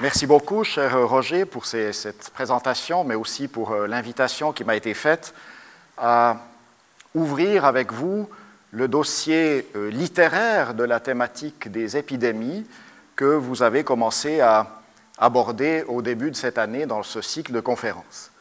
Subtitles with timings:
[0.00, 4.92] Merci beaucoup, cher Roger, pour cette présentation, mais aussi pour euh, l'invitation qui m'a été
[4.92, 5.34] faite
[5.96, 6.38] à
[7.14, 8.28] ouvrir avec vous
[8.72, 12.66] le dossier euh, littéraire de la thématique des épidémies
[13.14, 14.66] que vous avez commencé à
[15.16, 18.32] aborder au début de cette année dans ce cycle de conférences.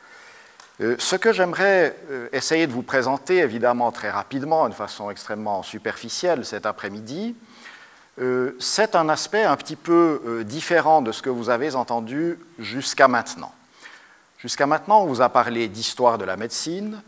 [0.82, 1.96] Euh, ce que j'aimerais
[2.32, 7.36] essayer de vous présenter, évidemment très rapidement, de façon extrêmement superficielle cet après-midi,
[8.20, 12.38] euh, c'est un aspect un petit peu euh, différent de ce que vous avez entendu
[12.60, 13.52] jusqu'à maintenant.
[14.38, 17.02] Jusqu'à maintenant, on vous a parlé d'histoire de la médecine,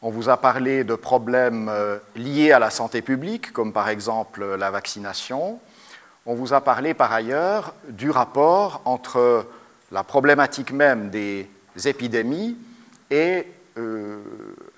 [0.00, 4.54] on vous a parlé de problèmes euh, liés à la santé publique, comme par exemple
[4.54, 5.60] la vaccination.
[6.24, 9.46] On vous a parlé par ailleurs du rapport entre
[9.92, 11.48] la problématique même des
[11.84, 12.56] épidémies
[13.10, 13.46] et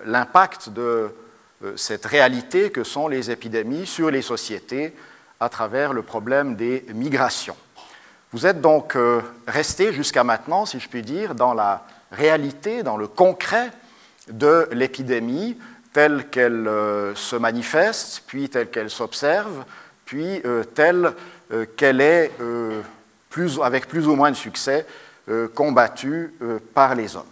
[0.05, 1.09] l'impact de
[1.75, 4.93] cette réalité que sont les épidémies sur les sociétés,
[5.39, 7.55] à travers le problème des migrations.
[8.31, 12.97] Vous êtes donc euh, resté jusqu'à maintenant, si je puis dire, dans la réalité, dans
[12.97, 13.71] le concret
[14.29, 15.57] de l'épidémie
[15.93, 19.63] telle qu'elle euh, se manifeste, puis telle qu'elle s'observe,
[20.05, 21.13] puis euh, telle
[21.75, 22.31] qu'elle est,
[23.63, 24.85] avec plus ou moins de succès,
[25.55, 26.31] combattue
[26.75, 27.23] par les hommes.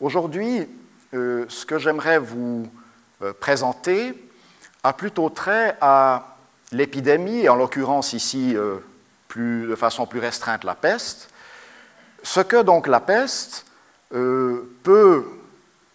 [0.00, 0.68] Aujourd'hui,
[1.12, 2.70] ce que j'aimerais vous
[3.40, 4.14] présenter
[4.84, 6.29] a plutôt trait à
[6.72, 8.78] l'épidémie, et en l'occurrence ici euh,
[9.36, 11.30] de façon plus restreinte la peste,
[12.22, 13.66] ce que donc la peste
[14.12, 15.24] euh, peut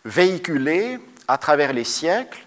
[0.06, 2.46] véhiculer à travers les siècles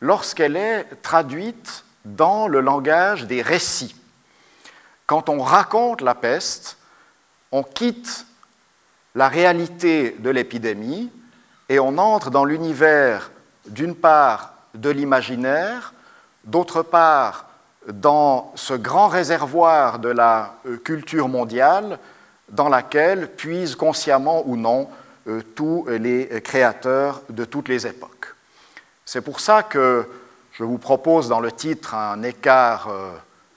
[0.00, 3.94] lorsqu'elle est traduite dans le langage des récits.
[5.06, 6.78] Quand on raconte la peste,
[7.52, 8.26] on quitte
[9.14, 11.10] la réalité de l'épidémie
[11.68, 13.30] et on entre dans l'univers
[13.66, 15.94] d'une part de l'imaginaire,
[16.44, 17.46] d'autre part
[17.92, 21.98] dans ce grand réservoir de la euh, culture mondiale
[22.50, 24.88] dans laquelle puisent consciemment ou non
[25.26, 28.34] euh, tous les créateurs de toutes les époques.
[29.04, 30.08] C'est pour ça que
[30.52, 33.10] je vous propose dans le titre un écart euh,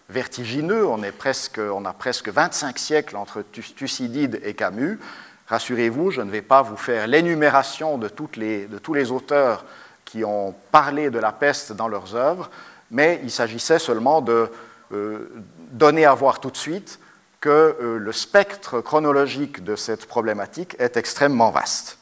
[0.09, 0.85] vertigineux.
[0.85, 4.99] On, est presque, on a presque 25 siècles entre Thucydide et Camus.
[5.47, 9.63] Rassurez-vous, je ne vais pas vous faire l'énumération de, de tous les auteurs
[10.03, 12.49] qui ont parlé de la peste dans leurs œuvres
[12.91, 14.49] mais il s'agissait seulement de
[14.93, 15.29] euh,
[15.71, 16.99] donner à voir tout de suite
[17.39, 21.97] que euh, le spectre chronologique de cette problématique est extrêmement vaste.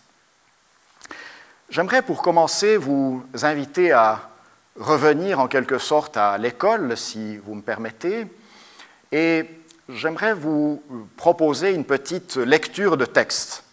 [1.69, 4.29] J'aimerais pour commencer vous inviter à
[4.79, 8.27] revenir en quelque sorte à l'école, si vous me permettez,
[9.11, 9.49] et
[9.89, 10.83] j'aimerais vous
[11.17, 13.63] proposer une petite lecture de texte.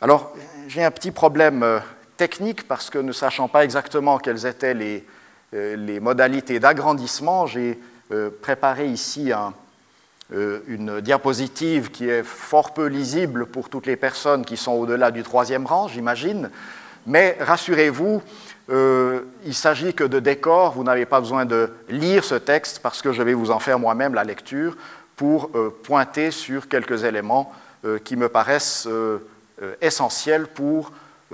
[0.00, 0.32] Alors,
[0.68, 1.80] j'ai un petit problème euh,
[2.16, 5.06] technique parce que ne sachant pas exactement quels étaient les
[5.52, 7.78] les modalités d'agrandissement, j'ai
[8.12, 9.32] euh, préparé ici
[10.32, 15.10] euh, une diapositive qui est fort peu lisible pour toutes les personnes qui sont au-delà
[15.10, 16.50] du troisième rang, j'imagine.
[17.06, 18.22] Mais rassurez-vous,
[18.70, 23.12] il s'agit que de décor, vous n'avez pas besoin de lire ce texte parce que
[23.12, 24.76] je vais vous en faire moi-même la lecture
[25.16, 25.50] pour
[25.82, 27.52] pointer sur quelques éléments
[28.04, 28.88] qui me paraissent
[29.80, 30.92] essentiels pour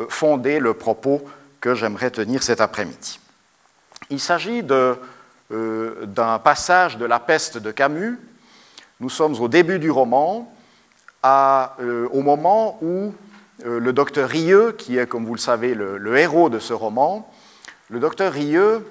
[0.08, 1.22] fonder le propos
[1.60, 3.20] que j'aimerais tenir cet après-midi.
[4.10, 8.18] Il s'agit euh, d'un passage de La peste de Camus.
[9.00, 10.50] Nous sommes au début du roman,
[11.26, 13.12] euh, au moment où
[13.66, 17.30] euh, le docteur Rieux, qui est, comme vous le savez, le, héros de ce roman,
[17.90, 18.86] le docteur Rieux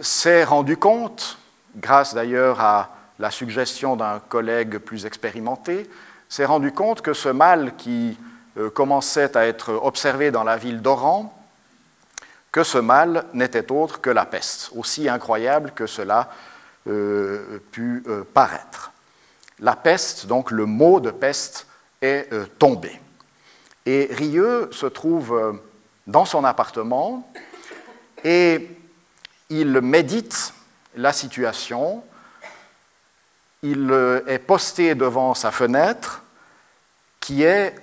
[0.00, 1.36] s'est rendu compte,
[1.76, 5.90] grâce d'ailleurs à la suggestion d'un collègue plus expérimenté,
[6.28, 8.16] s'est rendu compte que ce mal qui
[8.72, 11.43] commençait à être observé dans la ville d'Oran
[12.54, 16.30] que ce mal n'était autre que la peste, aussi incroyable que cela
[16.86, 18.92] euh, euh, paraître.
[19.58, 21.66] La peste, donc le mot de peste,
[22.00, 22.92] est euh, tombé.
[23.84, 25.58] Et Rieux se trouve
[26.06, 27.28] dans son appartement
[28.22, 28.70] et
[29.50, 30.54] il médite
[30.94, 32.04] la situation.
[33.64, 33.92] Il
[34.28, 36.22] est posté devant sa fenêtre
[37.18, 37.74] qui est,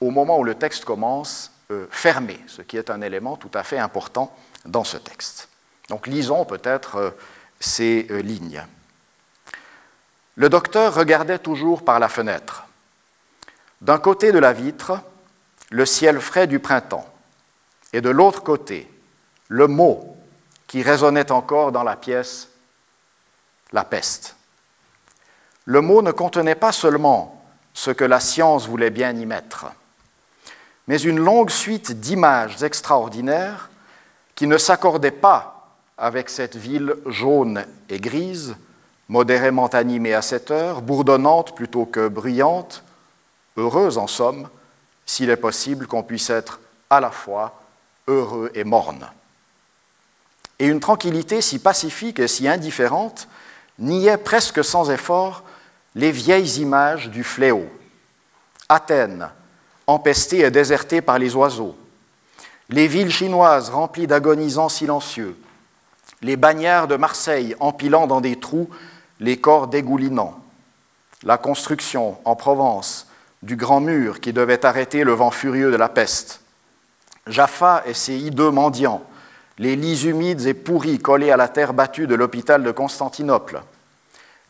[0.00, 3.62] au moment où le texte commence, euh, fermé, ce qui est un élément tout à
[3.62, 5.48] fait important dans ce texte.
[5.88, 7.10] Donc lisons peut-être euh,
[7.60, 8.64] ces euh, lignes.
[10.36, 12.66] Le docteur regardait toujours par la fenêtre.
[13.80, 15.00] D'un côté de la vitre,
[15.70, 17.12] le ciel frais du printemps,
[17.92, 18.88] et de l'autre côté,
[19.48, 20.16] le mot
[20.66, 22.48] qui résonnait encore dans la pièce,
[23.72, 24.36] la peste.
[25.64, 29.66] Le mot ne contenait pas seulement ce que la science voulait bien y mettre,
[30.86, 33.70] mais une longue suite d'images extraordinaires
[34.34, 38.54] qui ne s'accordaient pas avec cette ville jaune et grise
[39.08, 42.82] modérément animée à cette heure, bourdonnante plutôt que bruyante,
[43.56, 44.48] heureuse en somme,
[45.06, 46.60] s'il est possible qu'on puisse être
[46.90, 47.60] à la fois
[48.08, 49.08] heureux et morne.
[50.58, 53.28] Et une tranquillité si pacifique et si indifférente
[53.78, 55.42] niait presque sans effort
[55.94, 57.66] les vieilles images du fléau.
[58.68, 59.30] Athènes,
[59.86, 61.76] empestée et désertée par les oiseaux,
[62.68, 65.36] les villes chinoises remplies d'agonisants silencieux,
[66.22, 68.68] les bagnards de Marseille empilant dans des trous
[69.20, 70.38] les corps dégoulinants,
[71.22, 73.06] la construction en Provence
[73.42, 76.40] du grand mur qui devait arrêter le vent furieux de la peste,
[77.26, 79.02] Jaffa et ses hideux mendiants,
[79.58, 83.62] les lits humides et pourris collés à la terre battue de l'hôpital de Constantinople,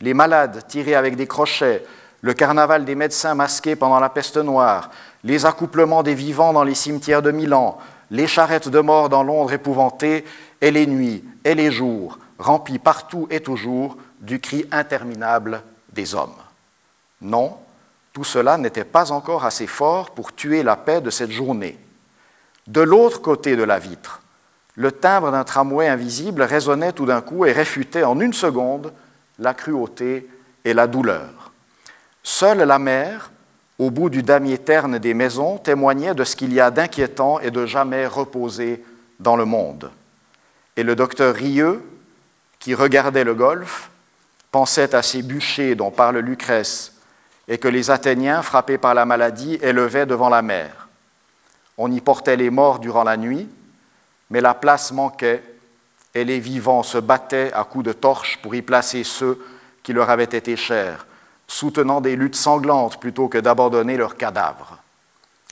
[0.01, 1.83] les malades tirés avec des crochets,
[2.21, 4.89] le carnaval des médecins masqués pendant la peste noire,
[5.23, 7.77] les accouplements des vivants dans les cimetières de Milan,
[8.11, 10.25] les charrettes de mort dans Londres épouvantée,
[10.61, 15.61] et les nuits et les jours remplis partout et toujours du cri interminable
[15.93, 16.35] des hommes.
[17.21, 17.57] Non,
[18.13, 21.77] tout cela n'était pas encore assez fort pour tuer la paix de cette journée.
[22.67, 24.21] De l'autre côté de la vitre,
[24.75, 28.93] le timbre d'un tramway invisible résonnait tout d'un coup et réfutait en une seconde
[29.39, 30.29] la cruauté
[30.65, 31.36] et la douleur.
[32.29, 33.31] Seule la mer,
[33.79, 37.51] au bout du damier terne des maisons, témoignait de ce qu'il y a d'inquiétant et
[37.51, 38.83] de jamais reposé
[39.17, 39.89] dans le monde.
[40.75, 41.81] Et le docteur Rieux,
[42.59, 43.89] qui regardait le golfe,
[44.51, 46.95] pensait à ces bûchers dont parle Lucrèce
[47.47, 50.89] et que les Athéniens, frappés par la maladie, élevaient devant la mer.
[51.77, 53.47] On y portait les morts durant la nuit,
[54.31, 55.41] mais la place manquait
[56.13, 59.41] et les vivants se battaient à coups de torche pour y placer ceux
[59.81, 61.06] qui leur avaient été chers,
[61.47, 64.77] soutenant des luttes sanglantes plutôt que d'abandonner leurs cadavres.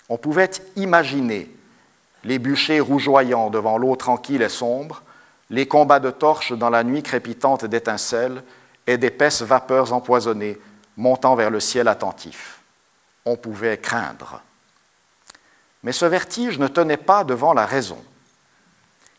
[0.10, 1.50] On pouvait imaginer
[2.24, 5.04] les bûchers rougeoyants devant l'eau tranquille et sombre,
[5.50, 8.44] les combats de torches dans la nuit crépitante d'étincelles
[8.88, 10.58] et d'épaisses vapeurs empoisonnées
[10.98, 12.60] montant vers le ciel attentif.
[13.26, 14.42] On pouvait craindre.
[15.84, 18.04] Mais ce vertige ne tenait pas devant la raison.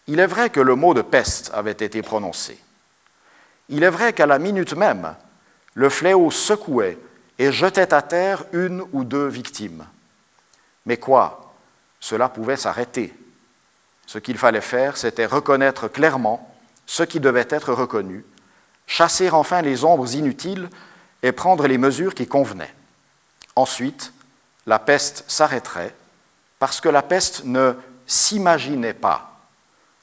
[0.08, 2.58] Il est vrai que le mot de peste avait été prononcé.
[3.68, 5.14] Il est vrai qu'à la minute même,
[5.76, 6.98] le fléau secouait
[7.38, 9.86] et jetait à terre une ou deux victimes.
[10.86, 11.54] Mais quoi?
[12.00, 13.14] Cela pouvait s'arrêter.
[14.06, 16.54] Ce qu'il fallait faire, c'était reconnaître clairement
[16.86, 18.24] ce qui devait être reconnu,
[18.86, 20.70] chasser enfin les ombres inutiles
[21.22, 22.74] et prendre les mesures qui convenaient.
[23.54, 24.12] Ensuite,
[24.66, 25.94] la peste s'arrêterait
[26.58, 27.74] parce que la peste ne
[28.06, 29.38] s'imaginait pas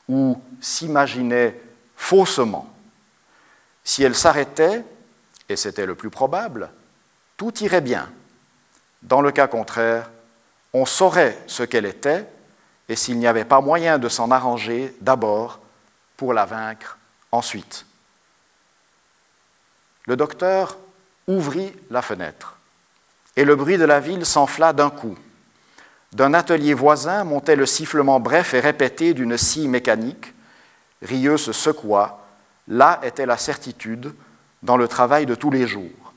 [0.07, 1.59] ou s'imaginait
[1.95, 2.71] faussement.
[3.83, 4.83] Si elle s'arrêtait,
[5.49, 6.69] et c'était le plus probable,
[7.37, 8.09] tout irait bien.
[9.01, 10.09] Dans le cas contraire,
[10.73, 12.27] on saurait ce qu'elle était
[12.89, 15.59] et s'il n'y avait pas moyen de s'en arranger d'abord
[16.17, 16.97] pour la vaincre
[17.31, 17.85] ensuite.
[20.05, 20.77] Le docteur
[21.27, 22.57] ouvrit la fenêtre
[23.35, 25.17] et le bruit de la ville s'enfla d'un coup.
[26.11, 30.33] D'un atelier voisin montait le sifflement bref et répété d'une scie mécanique.
[31.01, 32.25] Rieux se secoua.
[32.67, 34.13] Là était la certitude
[34.63, 36.13] dans le travail de tous les jours.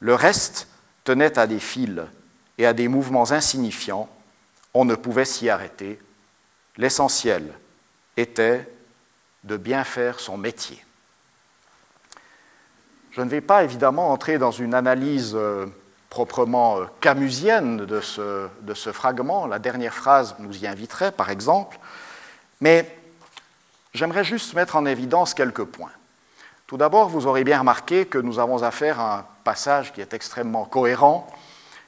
[0.00, 0.68] Le reste
[1.04, 2.02] tenait à des fils
[2.58, 4.08] et à des mouvements insignifiants.
[4.72, 5.98] On ne pouvait s'y arrêter.
[6.76, 7.52] L'essentiel
[8.16, 8.72] était
[9.44, 10.82] de bien faire son métier.
[13.10, 15.66] Je ne vais pas évidemment entrer dans une analyse euh,
[16.08, 19.46] proprement euh, camusienne de ce, de ce fragment.
[19.46, 21.78] La dernière phrase nous y inviterait, par exemple.
[22.60, 22.96] Mais
[23.92, 25.90] j'aimerais juste mettre en évidence quelques points.
[26.72, 30.14] Tout d'abord, vous aurez bien remarqué que nous avons affaire à un passage qui est
[30.14, 31.26] extrêmement cohérent,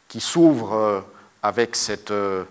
[0.08, 1.00] qui s'ouvre euh,
[1.42, 2.44] avec cette, euh,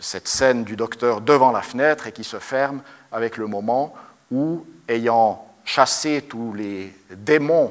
[0.00, 2.80] cette, scène du docteur devant la fenêtre et qui se ferme
[3.12, 3.92] avec le moment
[4.30, 7.70] où, ayant chassé tous les démons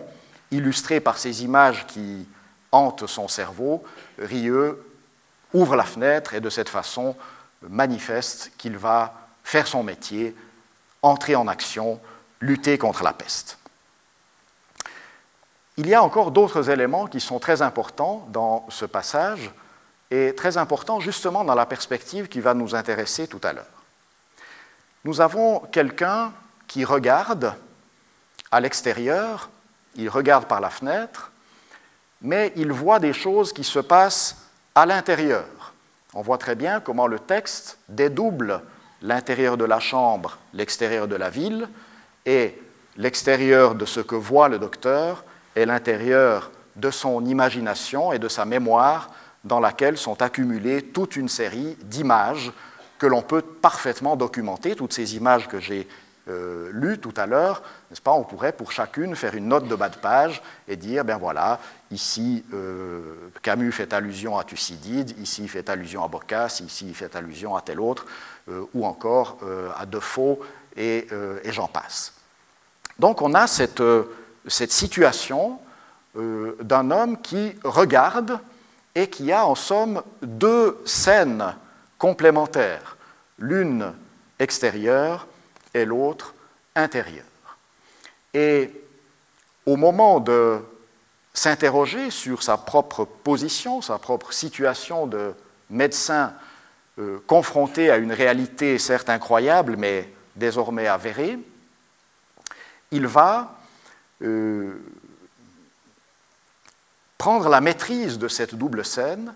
[0.52, 2.28] illustrés par ces images qui
[2.72, 3.84] hante son cerveau,
[4.20, 4.80] Rieux
[5.56, 7.16] ouvre la fenêtre et de cette façon
[7.68, 10.36] manifeste qu'il va faire son métier,
[11.02, 12.00] entrer en action,
[12.46, 13.58] lutter contre la peste.
[15.78, 19.52] Il y a encore d'autres éléments qui sont très importants dans ce passage
[20.12, 23.66] et très importants justement dans la perspective qui va nous intéresser tout à l'heure.
[25.04, 26.32] Nous avons quelqu'un
[26.68, 27.54] qui regarde
[28.52, 29.50] à l'extérieur,
[29.96, 31.32] il regarde par la fenêtre,
[32.22, 34.38] mais il voit des choses qui se passent
[34.76, 35.74] à l'intérieur.
[36.14, 38.62] On voit très bien comment le texte dédouble
[39.02, 41.68] l'intérieur de la chambre, l'extérieur de la ville,
[42.26, 42.60] et
[42.98, 45.24] l'extérieur de ce que voit le docteur
[45.56, 49.10] est l'intérieur de son imagination et de sa mémoire
[49.44, 52.52] dans laquelle sont accumulées toute une série d'images
[52.98, 55.88] que l'on peut parfaitement documenter, toutes ces images que j'ai
[56.28, 59.76] euh, lues tout à l'heure, n'est-ce pas On pourrait pour chacune faire une note de
[59.76, 61.60] bas de page et dire, ben voilà,
[61.92, 66.96] ici euh, Camus fait allusion à Thucydide, ici il fait allusion à Boccace, ici il
[66.96, 68.08] fait allusion à tel autre,
[68.76, 69.40] ou encore
[69.76, 70.38] à Defoe,
[70.76, 71.08] et,
[71.44, 72.14] et j'en passe.
[73.00, 73.84] Donc on a cette,
[74.48, 75.60] cette situation
[76.16, 78.40] d'un homme qui regarde
[78.96, 81.56] et qui a en somme deux scènes
[81.98, 82.98] complémentaires,
[83.38, 83.94] l'une
[84.40, 85.28] extérieure
[85.74, 86.34] et l'autre
[86.76, 87.26] intérieure.
[88.34, 88.72] Et
[89.66, 90.60] au moment de
[91.34, 95.34] s'interroger sur sa propre position, sa propre situation de
[95.70, 96.34] médecin
[96.98, 101.40] euh, confronté à une réalité certes incroyable, mais désormais avérée,
[102.92, 103.56] il va
[104.22, 104.80] euh,
[107.18, 109.34] prendre la maîtrise de cette double scène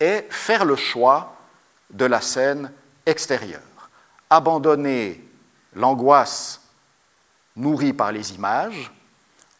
[0.00, 1.36] et faire le choix
[1.90, 2.72] de la scène
[3.06, 3.60] extérieure.
[4.30, 5.24] Abandonner
[5.74, 6.60] l'angoisse
[7.56, 8.92] nourrie par les images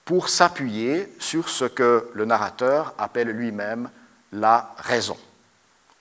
[0.04, 3.90] pour s'appuyer sur ce que le narrateur appelle lui-même
[4.32, 5.16] la raison.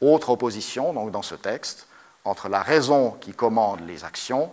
[0.01, 1.87] Autre opposition donc dans ce texte
[2.23, 4.51] entre la raison qui commande les actions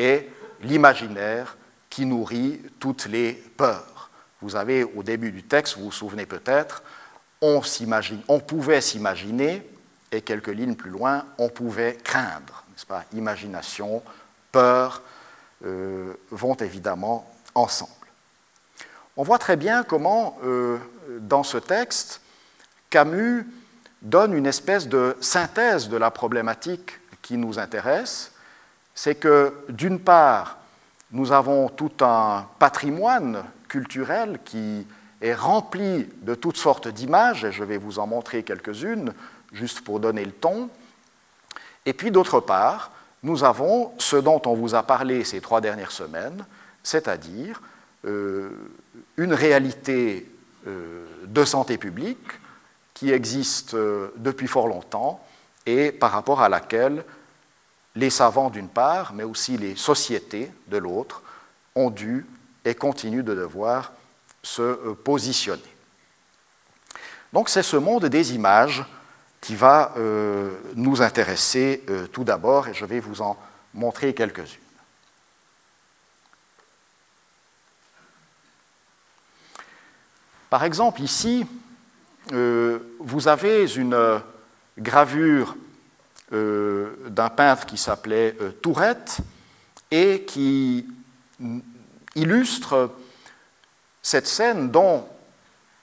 [0.00, 0.30] et
[0.62, 1.58] l'imaginaire
[1.90, 4.10] qui nourrit toutes les peurs.
[4.40, 6.82] Vous avez au début du texte, vous vous souvenez peut-être,
[7.42, 7.60] on,
[8.28, 9.68] on pouvait s'imaginer,
[10.10, 13.04] et quelques lignes plus loin, on pouvait craindre, n'est-ce pas?
[13.12, 14.02] Imagination,
[14.50, 15.02] peur
[15.66, 17.92] euh, vont évidemment ensemble.
[19.18, 20.78] On voit très bien comment, euh,
[21.20, 22.22] dans ce texte,
[22.88, 23.46] Camus
[24.00, 28.29] donne une espèce de synthèse de la problématique qui nous intéresse.
[29.02, 30.58] C'est que, d'une part,
[31.12, 34.86] nous avons tout un patrimoine culturel qui
[35.22, 39.14] est rempli de toutes sortes d'images, et je vais vous en montrer quelques-unes,
[39.54, 40.68] juste pour donner le ton.
[41.86, 42.90] Et puis d'autre part,
[43.22, 46.44] nous avons ce dont on vous a parlé ces trois dernières semaines,
[46.82, 47.62] c'est-à-dire
[48.04, 48.50] euh,
[49.16, 50.30] une réalité
[50.66, 52.32] euh, de santé publique
[52.92, 55.24] qui existe euh, depuis fort longtemps
[55.64, 57.02] et par rapport à laquelle
[57.94, 61.22] les savants d'une part, mais aussi les sociétés de l'autre,
[61.74, 62.26] ont dû
[62.64, 63.92] et continue de devoir
[64.42, 65.62] se euh, positionner.
[67.32, 68.84] Donc c'est ce monde des images
[69.40, 73.36] qui va euh, nous intéresser euh, tout d'abord et je vais vous en
[73.72, 74.58] montrer quelques-unes.
[80.50, 81.46] Par exemple, ici,
[82.32, 84.20] vous avez une
[84.76, 85.54] gravure
[86.32, 89.18] d'un peintre qui s'appelait Tourette
[89.90, 90.86] et qui
[92.14, 92.90] illustre
[94.02, 95.06] cette scène dont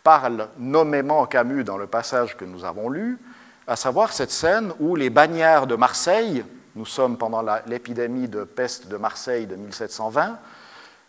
[0.03, 3.19] parle nommément Camus dans le passage que nous avons lu,
[3.67, 8.87] à savoir cette scène où les bagnards de Marseille, nous sommes pendant l'épidémie de peste
[8.87, 10.39] de Marseille de 1720,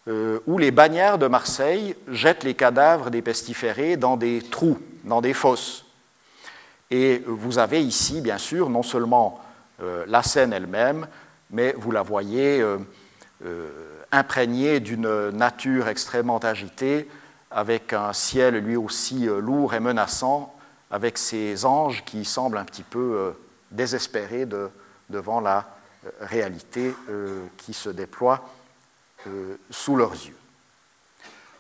[0.09, 5.21] euh, où les bagnards de Marseille jettent les cadavres des pestiférés dans des trous, dans
[5.21, 5.85] des fosses.
[6.91, 9.41] Et vous avez ici, bien sûr, non seulement
[9.83, 11.07] euh, la scène elle-même,
[11.51, 12.79] mais vous la voyez euh,
[14.11, 17.09] imprégné d'une nature extrêmement agitée,
[17.51, 20.55] avec un ciel lui aussi euh, lourd et menaçant,
[20.91, 23.31] avec ces anges qui semblent un petit peu euh,
[23.71, 24.47] désespérés
[25.11, 25.67] devant la
[26.05, 26.95] euh, réalité
[27.57, 28.49] qui se déploie
[29.69, 30.37] sous leurs yeux.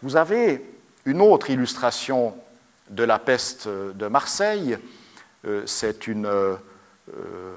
[0.00, 0.64] Vous avez
[1.04, 2.36] une autre illustration
[2.88, 4.78] de la peste de Marseille,
[5.66, 6.08] c'est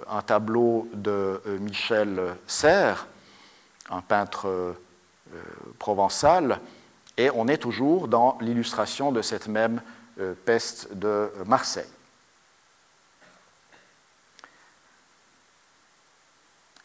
[0.10, 3.08] un tableau de Michel Serres
[3.92, 4.74] un peintre euh,
[5.78, 6.60] provençal,
[7.18, 9.82] et on est toujours dans l'illustration de cette même
[10.20, 11.90] euh, peste de Marseille.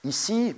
[0.05, 0.57] Ici,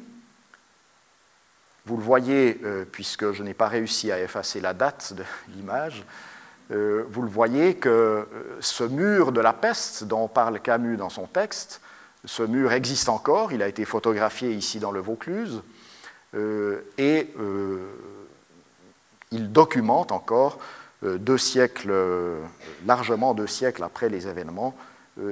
[1.84, 6.04] vous le voyez, euh, puisque je n'ai pas réussi à effacer la date de l'image,
[6.70, 8.26] vous le voyez que
[8.60, 11.80] ce mur de la peste dont parle Camus dans son texte,
[12.24, 15.62] ce mur existe encore, il a été photographié ici dans le Vaucluse,
[16.34, 17.86] euh, et euh,
[19.30, 20.58] il documente encore
[21.04, 21.94] euh, deux siècles,
[22.86, 24.76] largement deux siècles après les événements,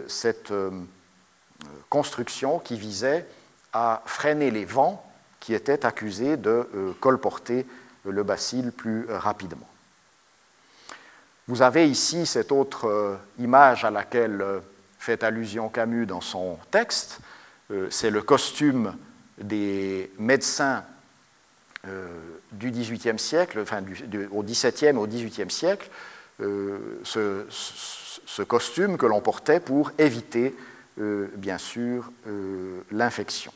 [0.09, 0.53] cette
[1.89, 3.25] construction qui visait
[3.73, 5.05] à freiner les vents
[5.39, 6.69] qui étaient accusés de
[7.01, 7.67] colporter
[8.05, 9.69] le bacille plus rapidement.
[11.49, 14.45] Vous avez ici cette autre image à laquelle
[14.99, 17.21] fait allusion Camus dans son texte,
[17.91, 18.97] c'est le costume
[19.39, 20.85] des médecins
[21.87, 22.07] euh,
[22.53, 23.83] du XVIIIe siècle, enfin
[24.33, 25.89] au XVIIe au XVIIIe siècle,
[26.41, 30.57] euh, ce, costume que l'on portait pour éviter,
[31.01, 32.11] euh, bien sûr,
[32.91, 33.53] l'infection.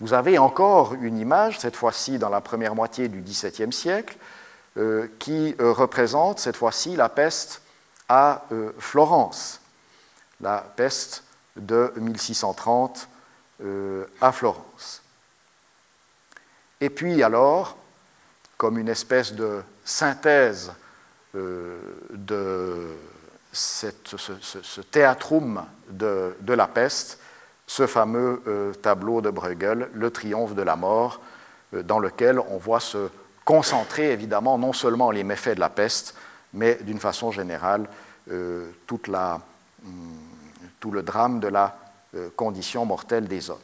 [0.00, 4.41] vous avez encore une image, cette fois-ci dans la première moitié du XVIIe siècle, euh,
[5.18, 7.62] qui euh, représente cette fois-ci la peste
[8.08, 9.60] à euh, Florence,
[10.40, 11.24] la peste
[11.56, 13.08] de 1630
[14.20, 15.02] à Florence.
[16.80, 17.76] Et puis alors,
[18.56, 20.72] comme une espèce de synthèse
[21.32, 22.96] de
[23.52, 27.20] ce, théâtrum de, de, la peste,
[27.66, 31.20] ce fameux euh, tableau de Bruegel, Le triomphe de la mort,
[31.74, 33.08] euh, dans lequel on voit se
[33.44, 36.14] concentrer évidemment non seulement les méfaits de la peste,
[36.52, 37.88] mais d'une façon générale
[38.30, 40.18] euh, hum,
[40.80, 41.76] tout le drame de la
[42.36, 43.58] condition mortelle des hommes.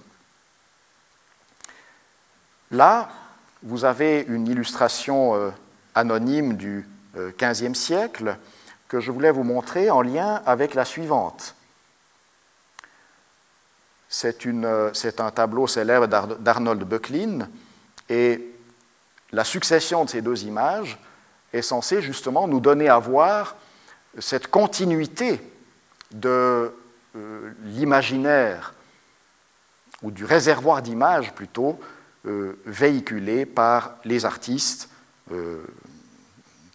[2.71, 3.11] Là,
[3.63, 5.53] vous avez une illustration
[5.95, 8.39] anonyme du XVe siècle
[8.89, 11.55] que je voulais vous montrer en lien avec la suivante.
[14.25, 17.49] Euh, c'est un tableau célèbre d'Arnold Böcklin
[18.09, 18.48] et
[19.33, 20.99] la succession de ces deux images
[21.53, 23.57] est censée justement nous donner à voir
[24.19, 25.41] cette continuité
[26.11, 26.75] de
[27.17, 28.75] euh, l'imaginaire
[30.03, 31.79] ou du réservoir d'images plutôt
[32.27, 34.89] euh, véhiculé par les artistes,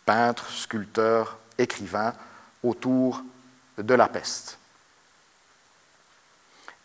[0.06, 2.14] peintres, sculpteurs, écrivains
[2.62, 3.24] autour
[3.78, 4.60] de la peste.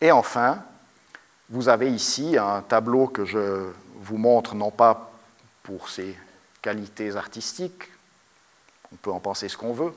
[0.01, 0.63] Et enfin,
[1.51, 5.11] vous avez ici un tableau que je vous montre non pas
[5.69, 6.17] pour ses
[6.63, 7.91] qualités artistiques,
[8.91, 9.93] on peut en penser ce qu'on veut,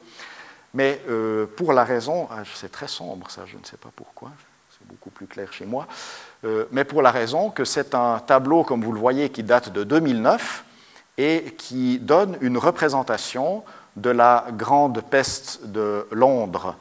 [0.74, 4.32] mais euh, pour la raison, ah, c'est très sombre ça, je ne sais pas pourquoi,
[4.70, 5.88] c'est beaucoup plus clair chez moi,
[6.44, 9.72] euh, mais pour la raison que c'est un tableau, comme vous le voyez, qui date
[9.72, 10.66] de 2009
[11.18, 13.64] et qui donne une représentation
[13.96, 16.76] de la grande peste de Londres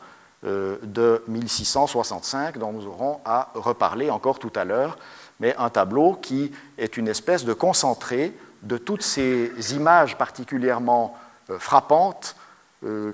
[0.44, 4.98] euh, de 1665, dont nous aurons à reparler encore tout à l'heure,
[5.38, 11.18] mais un tableau qui est une espèce de concentré de toutes ces images particulièrement
[11.50, 12.36] euh, frappantes
[12.82, 13.12] euh,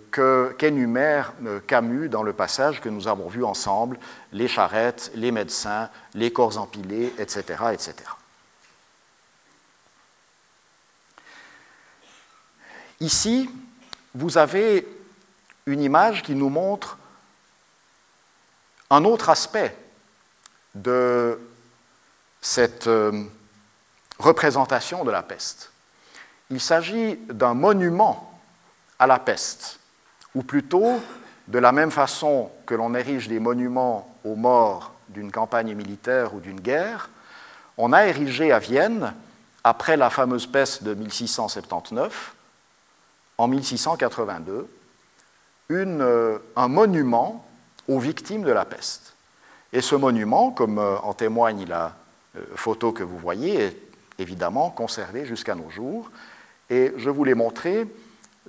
[0.59, 1.33] qu'énumère
[1.67, 3.99] Camus dans le passage que nous avons vu ensemble,
[4.33, 7.65] les charrettes, les médecins, les corps empilés, etc.
[7.73, 7.95] etc.
[13.01, 13.51] Ici,
[14.15, 14.87] vous avez
[15.67, 16.97] une image qui nous montre
[18.89, 19.77] un autre aspect
[20.75, 21.39] de
[22.41, 23.25] cette euh,
[24.18, 25.72] représentation de la peste.
[26.50, 28.40] Il s'agit d'un monument
[28.98, 29.81] à la peste,
[30.35, 31.00] ou plutôt
[31.48, 36.40] de la même façon que l'on érige des monuments aux morts d'une campagne militaire ou
[36.40, 37.11] d'une guerre,
[37.79, 39.14] on a érigé à Vienne,
[39.62, 42.35] après la fameuse peste de 1679,
[43.38, 44.68] en 1682,
[45.70, 47.44] euh, un monument
[47.88, 49.14] aux victimes de la peste.
[49.72, 51.96] Et ce monument, comme euh, en témoigne la
[52.37, 53.86] euh, photo que vous voyez, est
[54.18, 56.11] évidemment conservé jusqu'à nos jours.
[56.70, 57.87] Et je vous l'ai montré,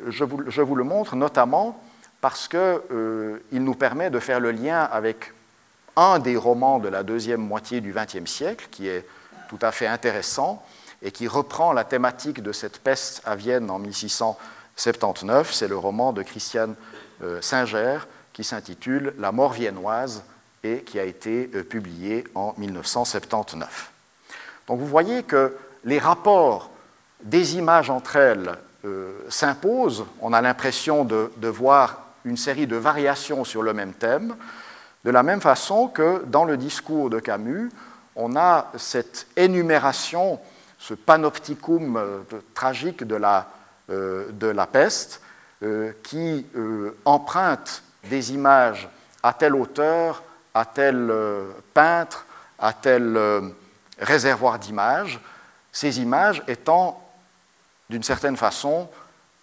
[0.08, 1.82] je vous, le montre notamment
[2.22, 5.34] parce qu'il euh, nous permet de faire le lien avec
[5.96, 9.06] un des romans de la deuxième moitié du XXe siècle, qui est
[9.50, 10.64] tout à fait intéressant
[11.02, 15.54] et qui reprend la thématique de cette peste à Vienne en 1679.
[15.54, 16.76] C'est le roman de Christiane
[17.42, 18.00] Singer,
[18.38, 20.24] qui s'intitule La mort viennoise
[20.64, 23.92] et qui a été euh, publié en 1979.
[24.68, 26.70] Donc vous voyez que les rapports
[27.24, 30.06] des images entre elles euh, s'imposent.
[30.22, 34.36] On a l'impression de, voir une série de variations sur le même thème,
[35.04, 37.72] de la même façon que dans le discours de Camus,
[38.16, 40.40] on a cette énumération,
[40.78, 42.20] ce panopticum euh,
[42.54, 43.48] tragique de la,
[43.90, 45.22] de la peste,
[46.04, 46.46] qui
[47.06, 48.90] emprunte des images
[49.24, 52.26] à tel auteur, à tel euh, peintre,
[52.60, 53.42] à tel euh,
[54.00, 55.20] réservoir d'images,
[55.72, 57.02] ces images étant
[57.90, 58.90] d'une certaine façon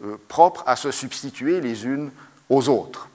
[0.03, 2.11] euh, propres à se substituer les unes
[2.49, 3.09] aux autres.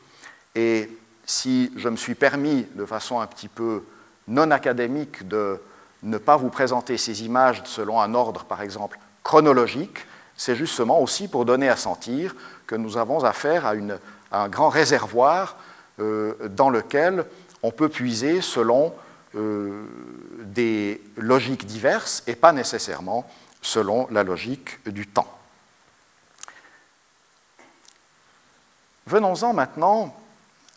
[0.56, 0.89] Et
[1.25, 3.84] si je me suis permis de façon un petit peu
[4.28, 5.60] non académique de
[6.04, 11.28] ne pas vous présenter ces images selon un ordre, par exemple, chronologique, c'est justement aussi
[11.28, 13.73] pour donner à sentir que nous avons affaire à
[14.32, 15.58] un grand réservoir
[15.99, 17.25] euh, dans lequel
[17.62, 18.93] on peut puiser selon
[19.36, 19.84] euh,
[20.53, 23.29] des logiques diverses et pas nécessairement
[23.62, 25.39] selon la logique du temps.
[29.05, 30.15] Venons-en maintenant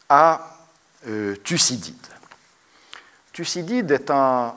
[0.08, 0.56] à
[1.06, 2.06] euh, Thucydide.
[3.32, 4.54] Thucydide est un,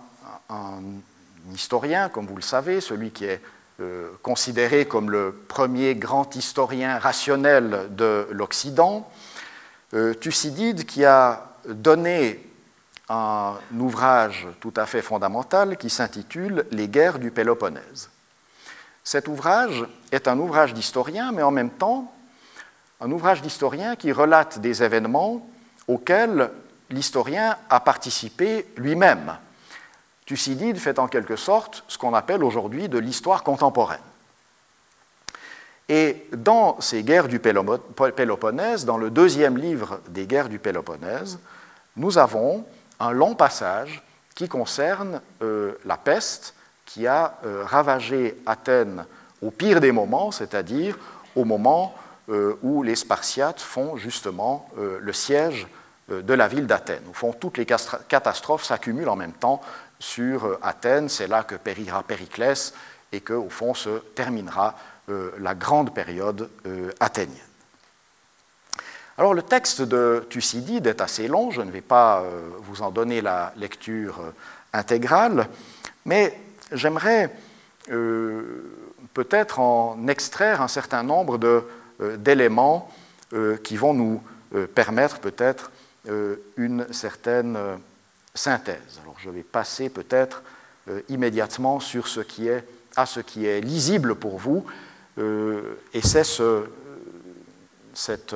[1.54, 3.42] historien, comme vous le savez, celui qui est
[3.82, 9.10] euh, considéré comme le premier grand historien rationnel de l'Occident,
[9.94, 12.40] euh, Thucydide qui a donné
[13.10, 18.10] un ouvrage tout à fait fondamental qui s'intitule Les guerres du Péloponnèse.
[19.04, 22.12] Cet ouvrage est un ouvrage d'historien, mais en même temps
[23.02, 25.48] un ouvrage d'historien qui relate des événements
[25.88, 26.50] auxquels
[26.90, 29.38] l'historien a participé lui-même.
[30.26, 34.00] Thucydide fait en quelque sorte ce qu'on appelle aujourd'hui de l'histoire contemporaine.
[35.88, 41.38] Et dans ces guerres du Péloponnèse, dans le deuxième livre des guerres du Péloponnèse,
[41.96, 42.66] nous avons
[43.00, 44.04] un long passage
[44.36, 46.54] qui concerne euh, la peste
[46.86, 49.06] qui a euh, ravagé Athènes
[49.42, 50.98] au pire des moments, c'est-à-dire
[51.36, 51.96] au moment
[52.30, 55.68] euh, où les Spartiates font justement le siège
[56.10, 59.62] de la ville d'Athènes, où font toutes les catastrophes s'accumulent en même temps
[60.00, 61.10] sur Athènes.
[61.10, 62.74] C'est là que périra Périclès
[63.12, 64.76] et que, au fond, se terminera
[65.08, 66.50] la grande période
[67.00, 67.55] athénienne.
[69.18, 72.92] Alors le texte de Thucydide est assez long, je ne vais pas euh, vous en
[72.92, 74.32] donner la lecture euh,
[74.74, 75.48] intégrale,
[76.04, 76.38] mais
[76.74, 77.34] j'aimerais
[77.92, 78.44] euh,
[79.14, 81.64] peut-être en extraire un certain nombre
[82.18, 82.92] d'éléments
[83.64, 84.22] qui vont nous
[84.74, 85.72] permettre peut-être
[86.58, 87.58] une certaine
[88.34, 89.00] synthèse.
[89.02, 90.44] Alors je vais passer peut-être
[91.08, 92.66] immédiatement sur ce qui est,
[92.98, 94.66] à ce qui est lisible pour vous,
[95.18, 96.66] et c'est ce,
[97.94, 98.36] cette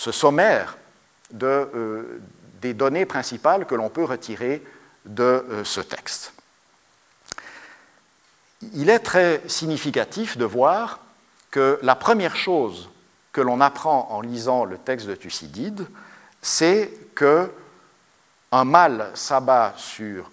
[0.00, 0.78] ce sommaire
[1.42, 2.20] euh,
[2.62, 4.64] des données principales que l'on peut retirer
[5.04, 6.32] de euh, ce texte.
[8.72, 11.00] Il est très significatif de voir
[11.50, 12.88] que la première chose
[13.32, 15.86] que l'on apprend en lisant le texte de Thucydide,
[16.40, 17.52] c'est que
[18.52, 20.30] un mal s'abat sur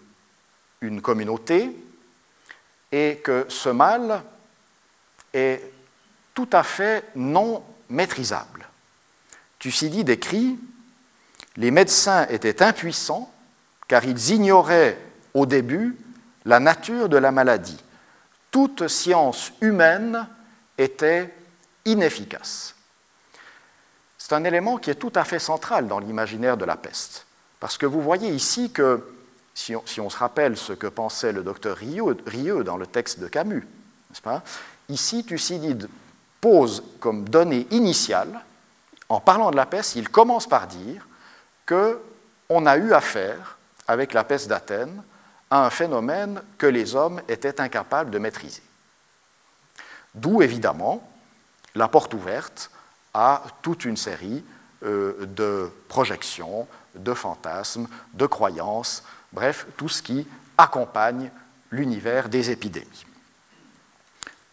[0.79, 1.75] une communauté
[2.93, 4.23] et que ce mal
[5.33, 5.61] est
[6.33, 8.56] tout à fait non maîtrisable.
[9.59, 10.57] Thucydide écrit
[11.55, 13.31] Les médecins étaient impuissants
[13.87, 14.97] car ils ignoraient
[15.33, 15.97] au début
[16.45, 17.77] la nature de la maladie.
[18.51, 20.27] Toute science humaine
[20.77, 21.33] était
[21.85, 22.75] inefficace.
[24.17, 27.25] C'est un élément qui est tout à fait central dans l'imaginaire de la peste.
[27.59, 29.03] Parce que vous voyez ici que,
[29.53, 33.67] si on, se rappelle ce que pensait le docteur Rieux, dans le texte de Camus,
[34.23, 34.43] pas?
[34.89, 35.89] Ici Thucydide
[36.41, 38.41] pose comme donnée initiale
[39.09, 41.07] en parlant de la peste, il commence par dire
[41.67, 45.03] qu'on a eu affaire, avec la peste d'Athènes,
[45.49, 48.63] à un phénomène que les hommes étaient incapables de maîtriser.
[50.13, 51.09] D'où, évidemment,
[51.75, 52.69] la porte ouverte
[53.13, 54.43] à toute une série
[54.83, 61.31] euh, de projections, de fantasmes, de croyances, bref, tout ce qui accompagne
[61.71, 63.05] l'univers des épidémies.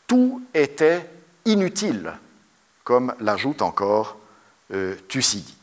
[0.07, 1.11] Tout était
[1.45, 2.13] inutile,
[2.85, 4.19] comme l'ajoute encore
[4.75, 5.55] euh, Thucydide.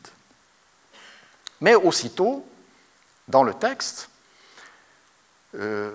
[1.60, 2.44] Mais aussitôt,
[3.28, 4.08] dans le texte,
[5.54, 5.92] euh,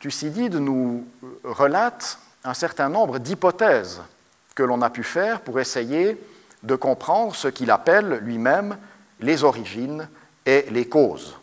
[0.00, 1.06] Thucydide nous
[1.44, 4.02] relate un certain nombre d'hypothèses
[4.54, 6.20] que l'on a pu faire pour essayer
[6.62, 8.76] de comprendre ce qu'il appelle lui-même
[9.20, 10.08] les origines
[10.46, 11.38] et les causes.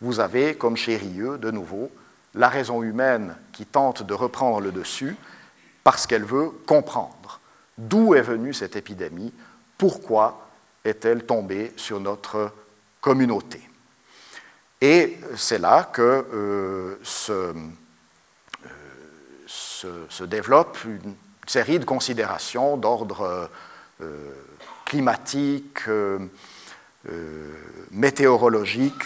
[0.00, 1.90] Vous avez, comme chez Rieux, de nouveau,
[2.34, 5.16] la raison humaine qui tente de reprendre le dessus
[5.84, 7.40] parce qu'elle veut comprendre
[7.78, 9.32] d'où est venue cette épidémie,
[9.82, 10.46] pourquoi
[10.84, 12.52] est-elle tombée sur notre
[13.00, 13.60] communauté
[14.80, 17.52] Et c'est là que euh, euh,
[19.48, 21.16] se, développe une
[21.48, 23.50] série de considérations d'ordre
[24.00, 24.30] euh,
[24.84, 25.80] climatique,
[27.90, 29.02] météorologique,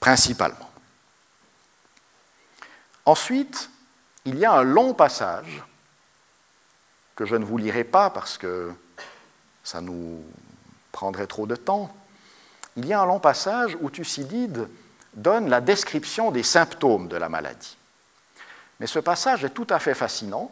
[0.00, 0.72] principalement.
[3.04, 3.70] Ensuite,
[4.24, 5.62] il y a un long passage
[7.14, 8.74] que je ne vous lirai pas parce que
[9.64, 10.22] ça nous
[10.90, 11.94] prendrait trop de temps.
[12.76, 14.68] Il y a un long passage où Thucydide
[15.14, 17.76] donne la description des symptômes de la maladie.
[18.80, 20.50] Mais ce passage est tout à fait fascinant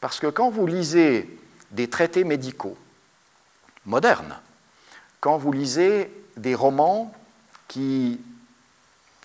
[0.00, 1.38] parce que quand vous lisez
[1.70, 2.76] des traités médicaux
[3.86, 4.38] modernes,
[5.20, 7.12] quand vous lisez des romans
[7.68, 8.20] qui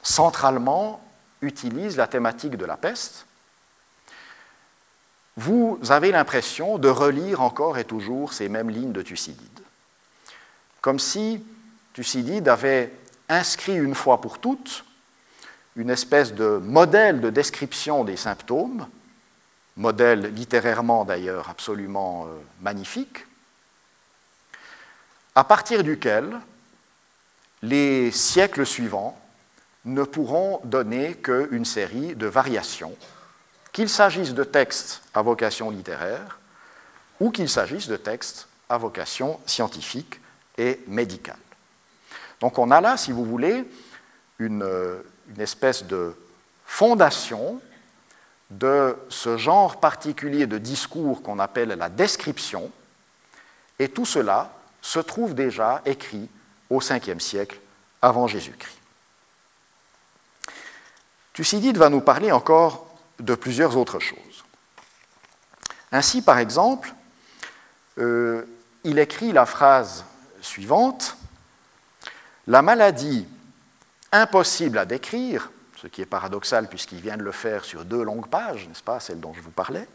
[0.01, 1.01] centralement
[1.41, 3.25] utilisent la thématique de la peste,
[5.39, 9.61] vous avez l'impression de relire encore et toujours ces mêmes lignes de Thucydide.
[10.81, 11.41] Comme si
[11.93, 12.91] Thucydide avait
[13.29, 14.83] inscrit une fois pour toutes
[15.77, 18.85] une espèce de modèle de description des symptômes,
[19.77, 23.25] modèle littérairement d'ailleurs absolument euh, magnifique,
[25.35, 26.37] à partir duquel
[27.61, 29.17] les siècles suivants
[29.85, 32.97] ne pourront donner qu'une série de variations
[33.71, 36.39] qu'il s'agisse de textes à vocation littéraire
[37.19, 40.19] ou qu'il s'agisse de textes à vocation scientifique
[40.57, 41.37] et médicale.
[42.39, 43.65] Donc on a là, si vous voulez,
[44.37, 44.65] une,
[45.37, 46.15] espèce de
[46.65, 47.61] fondation
[48.49, 52.71] de ce genre particulier de discours qu'on appelle la description,
[53.77, 54.51] et tout cela
[54.81, 56.29] se trouve déjà écrit
[56.69, 57.59] au 5e siècle
[58.01, 58.77] avant Jésus-Christ.
[61.33, 62.88] Thucydide va nous parler encore
[63.19, 64.43] de plusieurs autres choses.
[65.91, 66.93] Ainsi, par exemple,
[67.97, 68.43] euh,
[68.83, 70.05] il écrit la phrase
[70.41, 71.17] suivante
[72.47, 73.27] La maladie
[74.11, 78.29] impossible à décrire, ce qui est paradoxal puisqu'il vient de le faire sur deux longues
[78.29, 79.87] pages, n'est-ce pas, celle dont je vous parlais,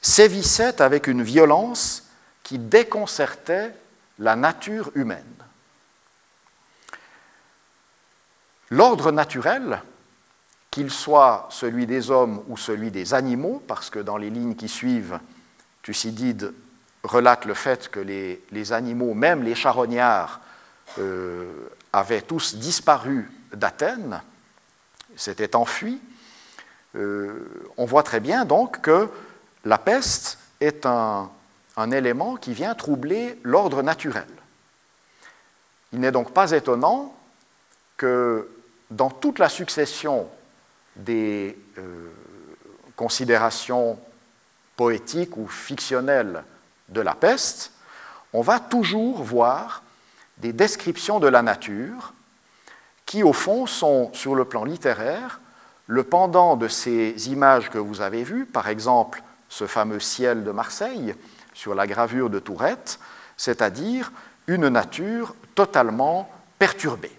[0.00, 2.04] sévissait avec une violence
[2.42, 3.74] qui déconcertait
[4.18, 5.24] la nature humaine.
[8.70, 9.82] L'ordre naturel,
[10.70, 14.68] qu'il soit celui des hommes ou celui des animaux, parce que dans les lignes qui
[14.68, 15.18] suivent,
[15.82, 16.52] Thucydide
[17.02, 20.40] relate le fait que les, animaux, même les charognards,
[20.98, 24.22] euh, avaient tous disparu d'Athènes,
[25.16, 26.00] s'étaient enfuis.
[26.96, 29.08] Euh, on voit très bien donc que
[29.64, 31.30] la peste est un,
[31.76, 34.26] un élément qui vient troubler l'ordre naturel.
[35.92, 37.14] Il n'est donc pas étonnant
[37.96, 38.48] que
[38.90, 40.28] dans toute la succession
[40.98, 42.10] des euh,
[42.96, 43.98] considérations
[44.76, 46.44] poétiques ou fictionnelles
[46.88, 47.72] de la peste,
[48.32, 49.82] on va toujours voir
[50.38, 52.12] des descriptions de la nature
[53.06, 55.40] qui, au fond, sont, sur le plan littéraire,
[55.86, 60.50] le pendant de ces images que vous avez vues, par exemple ce fameux ciel de
[60.50, 61.14] Marseille
[61.54, 63.00] sur la gravure de Tourette,
[63.36, 64.12] c'est-à-dire
[64.46, 67.17] une nature totalement perturbée.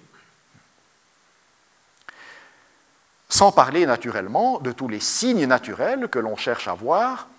[3.39, 7.29] Sans parler naturellement de tous les signes naturels que l'on cherche à voir,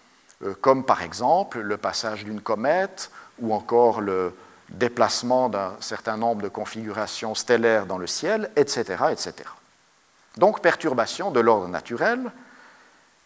[0.42, 4.34] euh, comme par exemple le passage d'une comète ou encore le
[4.70, 8.82] déplacement d'un certain nombre de configurations stellaires dans le ciel, etc.
[9.12, 9.34] etc.
[10.38, 12.32] Donc perturbation de l'ordre naturel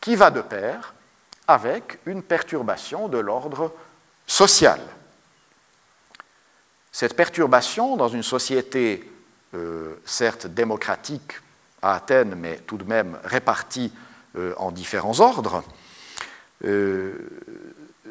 [0.01, 0.95] qui va de pair
[1.47, 3.73] avec une perturbation de l'ordre
[4.27, 4.81] social.
[6.91, 9.09] Cette perturbation dans une société
[9.55, 11.35] euh, certes démocratique
[11.85, 13.93] à Athènes, mais tout de même répartie
[14.37, 15.63] euh, en différents ordres,
[16.65, 17.15] euh,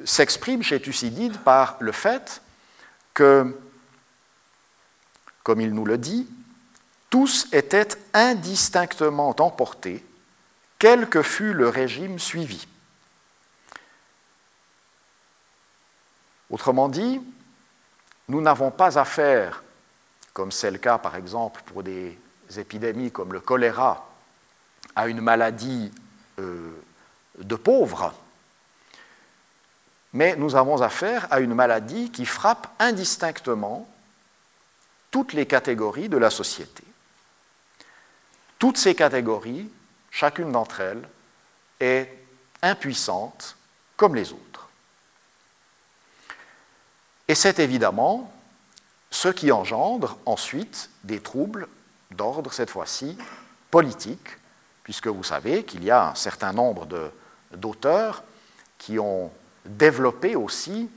[0.06, 2.42] s'exprime chez Thucydide par le fait
[3.16, 3.60] que,
[5.42, 6.28] comme il nous le dit,
[7.10, 10.06] tous étaient indistinctement emportés,
[10.78, 12.68] quel que fût le régime suivi.
[16.52, 17.22] Autrement dit,
[18.28, 19.64] nous n'avons pas affaire,
[20.32, 22.20] comme c'est le cas par exemple pour des
[22.60, 24.10] épidémies comme le choléra,
[24.96, 25.92] à une maladie
[26.40, 26.72] euh,
[27.40, 28.14] de pauvres,
[30.14, 33.90] mais nous avons affaire à une maladie qui frappe indistinctement
[35.10, 36.84] toutes les catégories de la société.
[38.60, 39.70] Toutes ces catégories,
[40.12, 41.08] chacune d'entre elles,
[41.80, 42.10] est
[42.62, 43.58] impuissante
[43.98, 44.70] comme les autres.
[47.28, 48.32] Et c'est évidemment
[49.10, 51.68] ce qui engendre ensuite des troubles
[52.14, 53.18] d'ordre, cette fois-ci,
[53.72, 54.38] politique,
[54.84, 56.88] puisque vous savez qu'il y a un certain nombre
[57.56, 58.24] d'auteurs
[58.78, 59.32] qui ont
[59.66, 60.90] développé aussi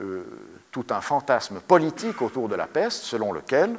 [0.00, 0.24] euh,
[0.70, 3.76] tout un fantasme politique autour de la peste, selon lequel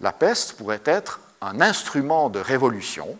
[0.00, 3.16] la peste pourrait être un instrument de révolution.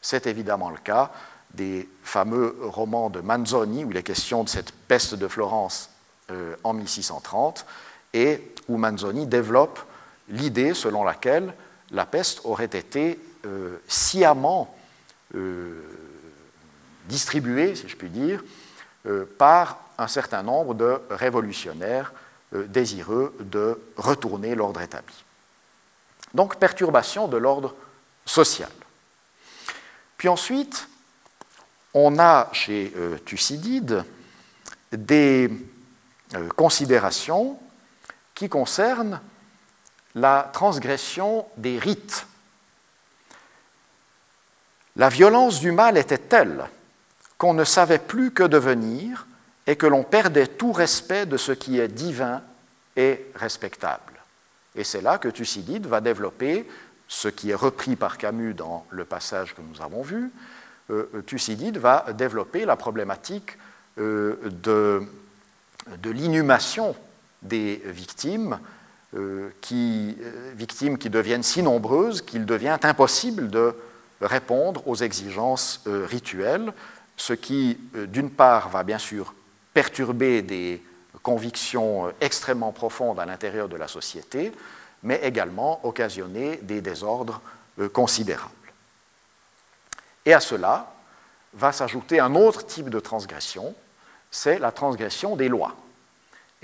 [0.00, 1.10] C'est évidemment le cas
[1.54, 5.90] des fameux romans de Manzoni, où il est question de cette peste de Florence
[6.30, 7.64] euh, en 1630,
[8.12, 9.78] et où Manzoni développe
[10.28, 11.54] l'idée selon laquelle
[11.94, 14.76] la peste aurait été euh, sciemment
[17.08, 18.44] distribuée, si je puis dire,
[19.36, 22.12] par un certain nombre de révolutionnaires
[22.54, 25.24] euh, désireux de retourner l'ordre établi.
[26.34, 27.74] Donc perturbation de l'ordre
[28.24, 28.70] social.
[30.16, 30.88] Puis ensuite,
[31.92, 34.04] on a chez euh, Thucydide
[34.92, 35.50] des
[36.34, 37.58] euh, considérations
[38.34, 39.20] qui concernent
[40.14, 42.26] la transgression des rites.
[44.96, 46.66] La violence du mal était telle
[47.36, 49.26] qu'on ne savait plus que devenir
[49.66, 52.42] et que l'on perdait tout respect de ce qui est divin
[52.96, 54.12] et respectable.
[54.76, 56.68] Et c'est là que Thucydide va développer
[57.08, 60.30] ce qui est repris par Camus dans le passage que nous avons vu.
[60.90, 63.56] Euh, Thucydide va développer la problématique
[63.98, 65.02] euh, de,
[65.98, 66.94] de l'inhumation
[67.42, 68.58] des victimes,
[69.60, 70.16] qui,
[70.56, 73.74] victimes qui deviennent si nombreuses qu'il devient impossible de
[74.20, 76.72] répondre aux exigences rituelles,
[77.16, 79.34] ce qui, d'une part, va bien sûr
[79.72, 80.82] perturber des
[81.22, 84.52] convictions extrêmement profondes à l'intérieur de la société,
[85.04, 87.40] mais également occasionner des désordres
[87.78, 88.50] euh, considérables.
[90.24, 90.92] Et à cela
[91.52, 93.74] va s'ajouter un autre type de transgression,
[94.30, 95.76] c'est la transgression des lois,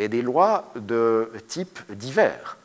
[0.00, 2.56] et des lois de type divers.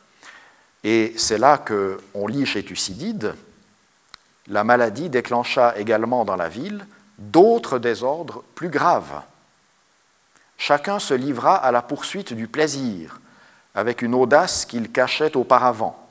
[0.82, 3.34] Et c'est là qu'on lit chez Thucydide,
[4.48, 6.86] la maladie déclencha également dans la ville
[7.18, 9.22] d'autres désordres plus graves.
[10.56, 13.20] Chacun se livra à la poursuite du plaisir,
[13.74, 16.08] avec une audace qu'il cachait auparavant.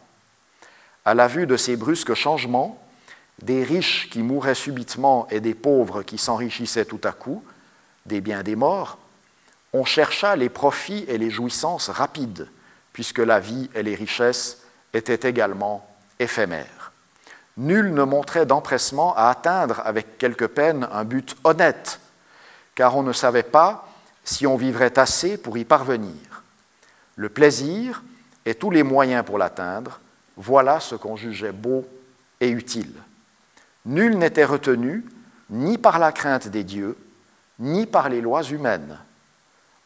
[1.06, 2.80] À la vue de ces brusques changements,
[3.42, 7.44] des riches qui mouraient subitement et des pauvres qui s'enrichissaient tout à coup,
[8.06, 9.00] des biens des morts,
[9.76, 12.48] on chercha les profits et les jouissances rapides,
[12.94, 14.60] puisque la vie et les richesses
[14.94, 15.86] étaient également
[16.18, 16.94] éphémères.
[17.58, 22.00] Nul ne montrait d'empressement à atteindre avec quelque peine un but honnête,
[22.74, 23.86] car on ne savait pas
[24.24, 26.44] si on vivrait assez pour y parvenir.
[27.18, 28.02] Le plaisir
[28.46, 30.00] et tous les moyens pour l'atteindre,
[30.38, 31.86] voilà ce qu'on jugeait beau
[32.40, 32.94] et utile.
[33.86, 35.04] Nul n'était retenu
[35.50, 36.98] ni par la crainte des dieux,
[37.60, 38.98] ni par les lois humaines.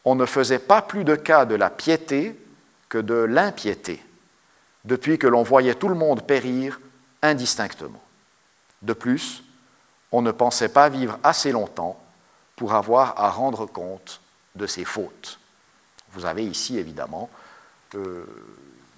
[0.04, 2.38] On ne faisait pas plus de cas de la piété
[2.88, 4.02] que de l'impiété,
[4.84, 6.80] depuis que l'on voyait tout le monde périr
[7.22, 8.02] indistinctement.
[8.82, 9.42] De plus,
[10.12, 12.00] on ne pensait pas vivre assez longtemps
[12.56, 14.20] pour avoir à rendre compte
[14.54, 15.38] de ses fautes.
[16.12, 17.30] Vous avez ici, évidemment,
[17.94, 18.24] euh,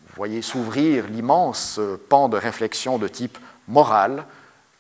[0.06, 3.38] vous voyez s'ouvrir l'immense pan de réflexion de type
[3.68, 4.24] moral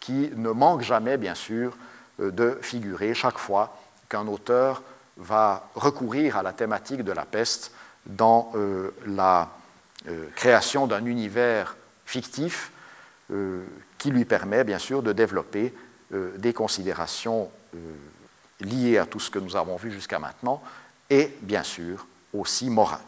[0.00, 1.76] qui ne manque jamais, bien sûr,
[2.20, 3.76] euh, de figurer chaque fois
[4.08, 4.82] qu'un auteur
[5.16, 7.72] va recourir à la thématique de la peste
[8.06, 9.50] dans euh, la
[10.08, 12.70] euh, création d'un univers fictif
[13.96, 15.72] qui lui permet, bien sûr, de développer
[16.10, 17.50] des considérations
[18.60, 20.62] liées à tout ce que nous avons vu jusqu'à maintenant
[21.08, 23.00] et, bien sûr, aussi morales.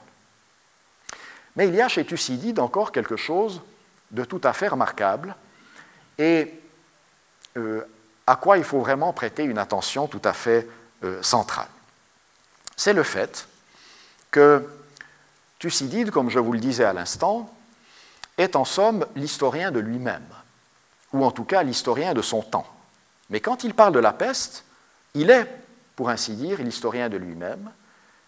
[1.56, 3.60] Mais il y a chez Thucydide encore quelque chose
[4.10, 5.34] de tout à fait remarquable
[6.18, 6.52] et
[7.56, 7.82] euh,
[8.26, 10.68] à quoi il faut vraiment prêter une attention tout à fait
[11.04, 11.68] euh, centrale.
[12.76, 13.46] C'est le fait
[14.30, 14.68] que
[15.58, 17.54] Thucydide, comme je vous le disais à l'instant,
[18.36, 20.26] est en somme l'historien de lui-même,
[21.12, 22.66] ou en tout cas l'historien de son temps.
[23.30, 24.64] Mais quand il parle de la peste,
[25.14, 25.48] il est,
[25.96, 27.70] pour ainsi dire, l'historien de lui-même,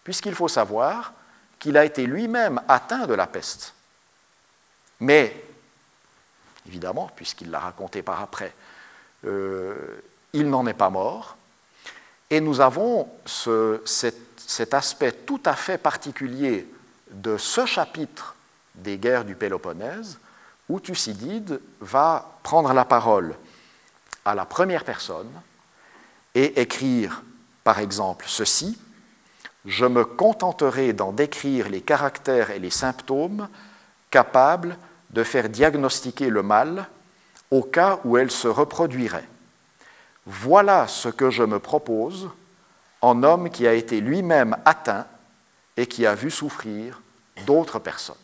[0.04, 1.12] puisqu'il faut savoir
[1.58, 3.74] qu'il a été lui-même atteint de la peste.
[5.00, 5.44] Mais,
[6.66, 8.54] évidemment, puisqu'il l'a raconté par après,
[9.24, 10.00] euh,
[10.32, 11.36] il n'en est pas mort.
[12.30, 13.08] Et nous avons
[14.46, 16.68] cet, aspect tout à fait particulier
[17.10, 18.34] de ce chapitre
[18.74, 20.18] des guerres du Péloponnèse,
[20.68, 23.34] où Thucydide va prendre la parole
[24.24, 25.30] à la première personne
[26.34, 27.22] et écrire,
[27.64, 28.78] par exemple, ceci
[29.64, 33.48] Je me contenterai d'en décrire les caractères et les symptômes
[34.10, 34.76] capables
[35.10, 36.88] de faire diagnostiquer le mal
[37.50, 39.28] au cas où elle se reproduirait.
[40.26, 42.28] Voilà ce que je me propose
[43.00, 45.06] en homme qui a été lui-même atteint
[45.76, 47.00] et qui a vu souffrir
[47.46, 48.16] d'autres personnes.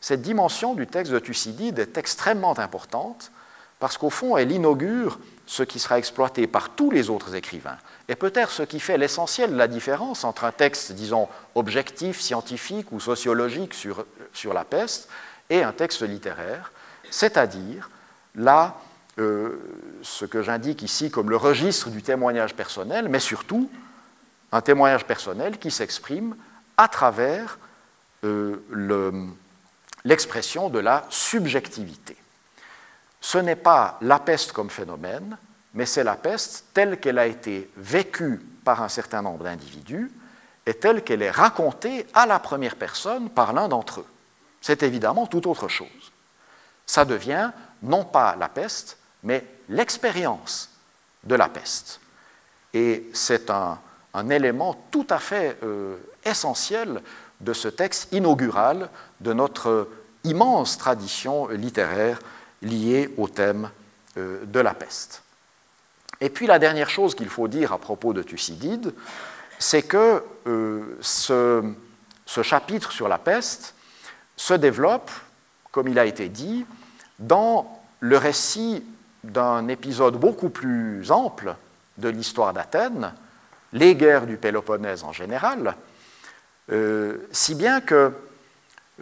[0.00, 3.32] Cette dimension du texte de Thucydide est extrêmement importante
[3.78, 7.76] parce qu'au fond, elle inaugure ce qui sera exploité par tous les autres écrivains,
[8.08, 12.90] et peut-être ce qui fait l'essentiel de la différence entre un texte, disons, objectif, scientifique
[12.90, 15.08] ou sociologique sur, sur la peste,
[15.50, 16.72] et un texte littéraire,
[17.10, 17.90] c'est-à-dire
[18.34, 18.76] là
[19.16, 23.70] ce que j'indique ici comme le registre du témoignage personnel, mais surtout
[24.52, 26.36] un témoignage personnel qui s'exprime
[26.76, 27.58] à travers
[28.24, 28.56] euh,
[30.04, 32.16] l'expression de la subjectivité.
[33.20, 35.36] Ce n'est pas la peste comme phénomène,
[35.74, 40.10] mais c'est la peste telle qu'elle a été vécue par un certain nombre d'individus
[40.64, 44.06] et telle qu'elle est racontée à la première personne par l'un d'entre eux.
[44.60, 46.12] C'est évidemment tout autre chose.
[46.86, 47.50] Ça devient
[47.82, 50.70] non pas la peste, mais l'expérience
[51.24, 52.00] de la peste.
[52.72, 53.78] Et c'est un,
[54.30, 57.02] élément tout à fait euh, essentiel
[57.40, 58.88] de ce texte inaugural
[59.20, 59.90] de notre
[60.24, 62.18] immense tradition littéraire
[62.62, 63.68] liée au thème
[64.16, 65.22] euh, de la peste.
[66.22, 68.94] Et puis la dernière chose qu'il faut dire à propos de Thucydide,
[69.58, 71.62] c'est que euh, ce,
[72.24, 73.74] ce, chapitre sur la peste
[74.36, 75.10] se développe,
[75.72, 76.64] comme il a été dit,
[77.18, 78.82] dans le récit
[79.32, 81.54] d'un épisode beaucoup plus ample
[81.98, 83.12] de l'histoire d'Athènes,
[83.72, 85.74] les guerres du Péloponnèse en général,
[86.72, 88.12] euh, si bien que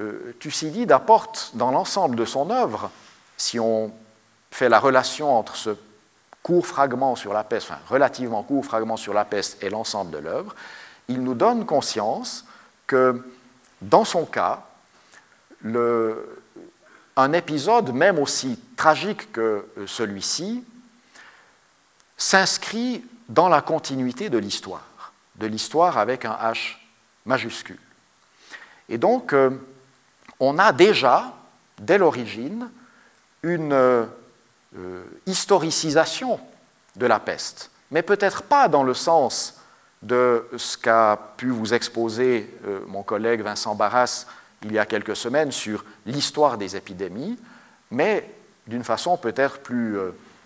[0.01, 2.91] euh, Thucydide apporte dans l'ensemble de son œuvre,
[3.37, 3.93] si on
[4.51, 5.71] fait la relation entre ce
[6.43, 10.19] court fragment sur la peste, enfin relativement court fragment sur la peste et l'ensemble de
[10.19, 10.55] l'œuvre,
[11.09, 12.45] il nous donne conscience
[12.87, 13.23] que
[13.83, 14.63] dans son cas,
[17.17, 20.65] un épisode, même aussi tragique que celui-ci,
[22.17, 26.77] s'inscrit dans la continuité de l'histoire, de l'histoire avec un H
[27.25, 27.79] majuscule.
[28.89, 29.51] Et donc, euh,
[30.41, 31.33] on a déjà,
[31.79, 32.71] dès l'origine,
[33.43, 34.07] une euh,
[35.27, 36.39] historicisation
[36.97, 39.61] de la peste, mais peut-être pas dans le sens
[40.03, 44.27] de ce qu'a pu vous exposer euh, mon collègue Vincent Barras
[44.65, 47.39] il y a quelques semaines sur l'histoire des épidémies,
[47.91, 48.29] mais
[48.67, 49.97] d'une façon peut-être plus,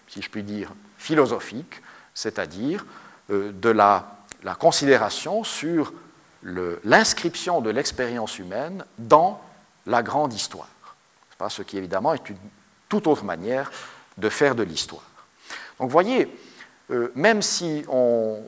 [0.09, 1.81] si je puis dire, philosophique,
[2.14, 2.85] c'est-à-dire
[3.31, 4.19] de la,
[4.59, 5.93] considération sur
[6.43, 9.41] l'inscription de l'expérience humaine dans
[9.87, 10.69] la grande histoire.
[11.49, 12.37] Ce qui évidemment est une
[12.89, 13.71] toute autre manière
[14.16, 15.05] de faire de l'histoire.
[15.79, 16.29] Donc voyez,
[16.91, 18.43] euh, même si on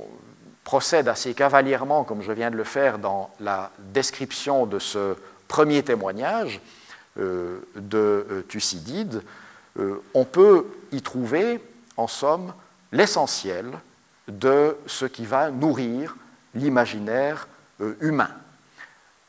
[0.65, 5.17] procède assez cavalierement, comme je viens de le faire dans la description de ce
[5.51, 6.63] premier témoignage
[7.19, 7.99] euh, de
[8.31, 9.23] euh, Thucydide,
[10.15, 11.61] on peut y trouver,
[11.97, 12.53] en somme,
[12.93, 13.67] l'essentiel
[14.29, 16.17] de ce qui va nourrir
[16.55, 17.49] l'imaginaire
[17.81, 18.31] euh, humain.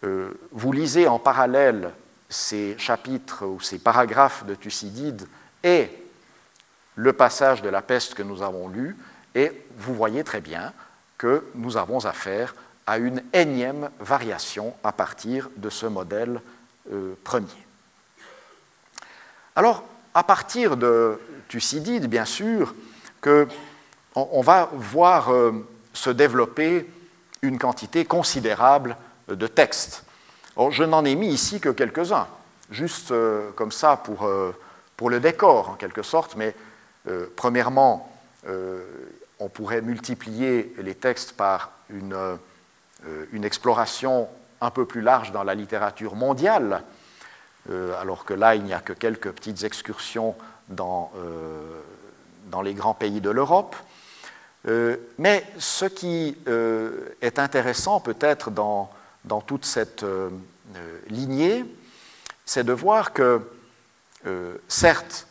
[0.04, 1.92] Euh, vous lisez en parallèle
[2.30, 5.28] ces chapitres ou ces paragraphes de Thucydide
[5.64, 5.90] et
[6.96, 8.98] le passage de la peste que nous avons lu,
[9.36, 10.74] et vous voyez très bien
[11.18, 12.56] que nous avons affaire
[12.92, 16.42] à une énième variation à partir de ce modèle
[16.92, 17.48] euh, premier.
[19.56, 19.84] Alors,
[20.14, 21.18] à partir de
[21.48, 22.76] Thucydide, bien sûr,
[23.22, 23.48] que
[24.16, 25.32] on, va voir
[25.94, 26.86] se développer
[27.42, 28.98] une quantité considérable
[29.30, 30.04] de textes.
[30.70, 32.28] je n'en ai mis ici que quelques-uns,
[32.72, 34.56] juste euh, comme ça pour, euh,
[34.98, 36.56] pour, le décor en quelque sorte, mais
[37.08, 38.08] euh, premièrement,
[39.40, 42.16] on pourrait multiplier les textes par une,
[43.32, 44.28] une, exploration
[44.62, 46.84] un peu plus large dans la littérature mondiale,
[47.70, 50.36] alors que là, il n'y a que quelques petites excursions
[50.70, 51.12] dans,
[52.48, 53.76] dans les grands pays de l'Europe.
[54.68, 58.92] Euh, mais ce qui euh, est intéressant peut-être dans,
[59.48, 60.30] toute cette euh,
[61.08, 61.66] lignée,
[62.46, 63.42] c'est de voir que,
[64.68, 65.28] certes,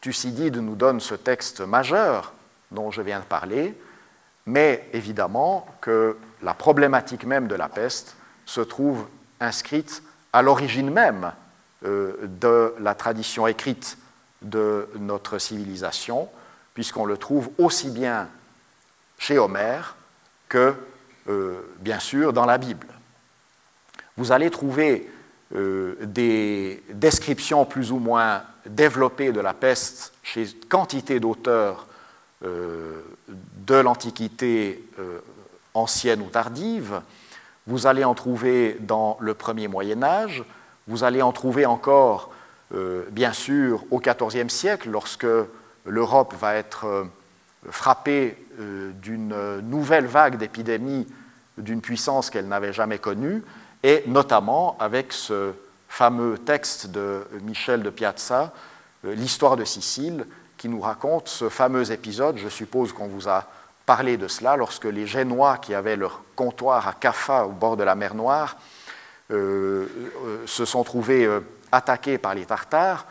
[0.00, 2.32] Thucydide nous donne ce texte majeur
[2.70, 3.74] dont je viens de parler,
[4.46, 8.16] mais évidemment que la problématique même de la peste
[8.46, 9.06] se trouve
[9.40, 11.32] inscrite à l'origine même
[11.82, 13.98] de la tradition écrite
[14.42, 16.28] de notre civilisation,
[16.74, 18.28] puisqu'on le trouve aussi bien
[19.18, 19.96] chez Homère
[20.48, 20.74] que,
[21.28, 22.88] euh, bien sûr, dans la Bible.
[24.16, 25.10] Vous allez trouver
[25.54, 31.86] euh, des descriptions plus ou moins développées de la peste chez quantité d'auteurs
[32.44, 33.00] euh,
[33.66, 34.84] de l'Antiquité
[35.74, 37.00] ancienne ou tardive.
[37.66, 40.44] Vous allez en trouver dans le premier Moyen Âge.
[40.88, 42.30] Vous allez en trouver encore,
[43.10, 45.26] bien sûr, au XIVe siècle, lorsque
[45.86, 47.06] l'Europe va être
[47.70, 51.06] frappée euh, d'une nouvelle vague d'épidémies
[51.58, 53.42] d'une puissance qu'elle n'avait jamais connue,
[53.82, 55.52] et notamment avec ce
[55.88, 58.52] fameux texte de Michel de Piazza,
[59.04, 60.26] euh, L'histoire de Sicile,
[60.62, 63.48] qui nous raconte ce fameux épisode, je suppose qu'on vous a
[63.84, 67.82] parlé de cela, lorsque les Génois qui avaient leur comptoir à Caffa au bord de
[67.82, 68.56] la mer Noire
[69.32, 69.88] euh,
[70.46, 71.28] se sont trouvés
[71.72, 73.06] attaqués par les Tartares,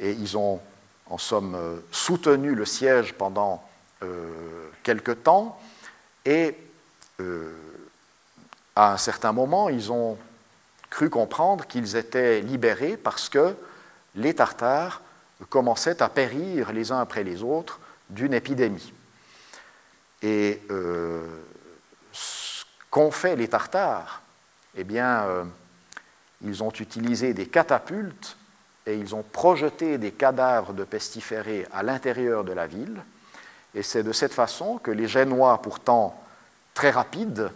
[0.00, 0.60] et ils ont
[1.08, 1.56] en somme
[1.92, 3.62] soutenu le siège pendant
[4.02, 5.60] euh, quelque temps,
[6.24, 6.56] et
[7.20, 7.52] euh,
[8.74, 10.18] à un certain moment, ils ont
[10.90, 13.54] cru comprendre qu'ils étaient libérés parce que
[14.16, 15.02] les Tartares
[15.48, 17.80] commençaient à périr les uns après les autres
[18.10, 18.92] d'une épidémie.
[20.22, 21.22] Et euh,
[22.12, 24.22] ce qu'ont fait les Tartares,
[24.76, 25.46] eh bien,
[26.42, 28.36] ils ont utilisé des catapultes
[28.86, 33.02] et ils ont projeté des cadavres de pestiférés à l'intérieur de la ville
[33.76, 36.18] et c'est de cette façon que les Génois, pourtant
[36.72, 37.50] très rapides,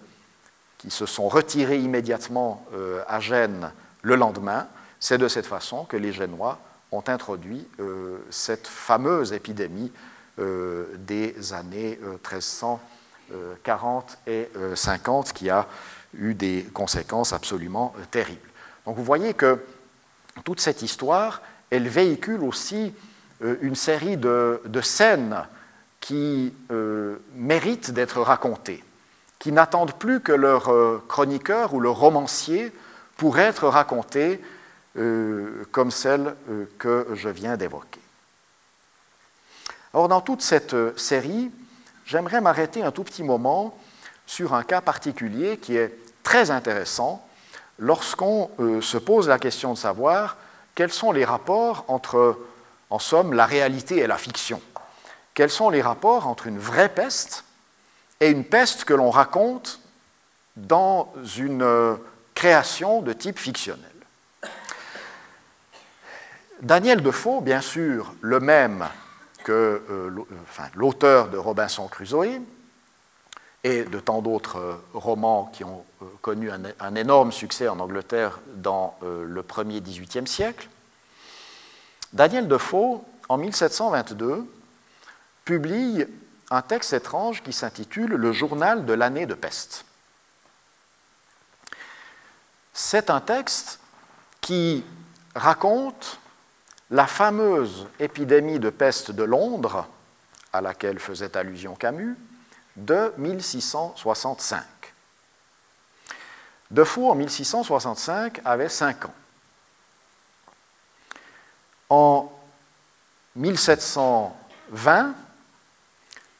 [0.76, 3.72] qui se sont retirés immédiatement euh, à Gênes
[4.02, 4.68] le lendemain,
[5.00, 6.58] c'est de cette façon que les Génois
[6.92, 9.92] ont introduit euh, cette fameuse épidémie
[10.38, 15.68] euh, des années 1340 et 50 qui a
[16.14, 18.48] eu des conséquences absolument terribles.
[18.86, 19.58] Donc vous voyez que
[20.44, 22.94] toute cette histoire, elle véhicule aussi
[23.40, 25.44] une série de, scènes
[26.00, 28.82] qui euh, méritent d'être racontés,
[29.38, 32.72] qui n'attendent plus que leur euh, chroniqueur ou leur romancier
[33.16, 34.40] pour être racontés
[34.96, 36.34] euh, comme celle
[36.78, 38.00] que je viens d'évoquer.
[39.92, 41.50] Alors dans toute cette série,
[42.06, 43.78] j'aimerais m'arrêter un tout petit moment
[44.26, 47.26] sur un cas particulier qui est très intéressant
[47.80, 50.36] lorsqu'on euh, se pose la question de savoir
[50.74, 52.38] quels sont les rapports entre,
[52.90, 54.60] en somme, la réalité et la fiction.
[55.34, 57.44] Quels sont les rapports entre une vraie peste
[58.20, 59.80] et une peste que l'on raconte
[60.56, 61.96] dans une euh,
[62.34, 63.89] création de type fictionnel.
[66.62, 68.86] Daniel Defoe, bien sûr, le même
[69.44, 70.10] que euh,
[70.74, 72.40] l'auteur de Robinson Crusoe
[73.64, 75.84] et de tant d'autres romans qui ont
[76.20, 80.68] connu un, énorme succès en Angleterre dans euh, le premier XVIIIe siècle,
[82.12, 84.44] Daniel Defoe, en 1722,
[85.44, 86.04] publie
[86.50, 89.84] un texte étrange qui s'intitule Le journal de l'année de peste.
[92.74, 93.80] C'est un texte
[94.40, 94.84] qui
[95.34, 96.19] raconte
[96.90, 99.86] la fameuse épidémie de peste de Londres,
[100.52, 102.16] à laquelle faisait allusion Camus,
[102.76, 104.64] de 1665.
[106.70, 109.14] Defoe, en 1665, avait 5 ans.
[111.88, 112.32] En
[113.36, 115.14] 1720,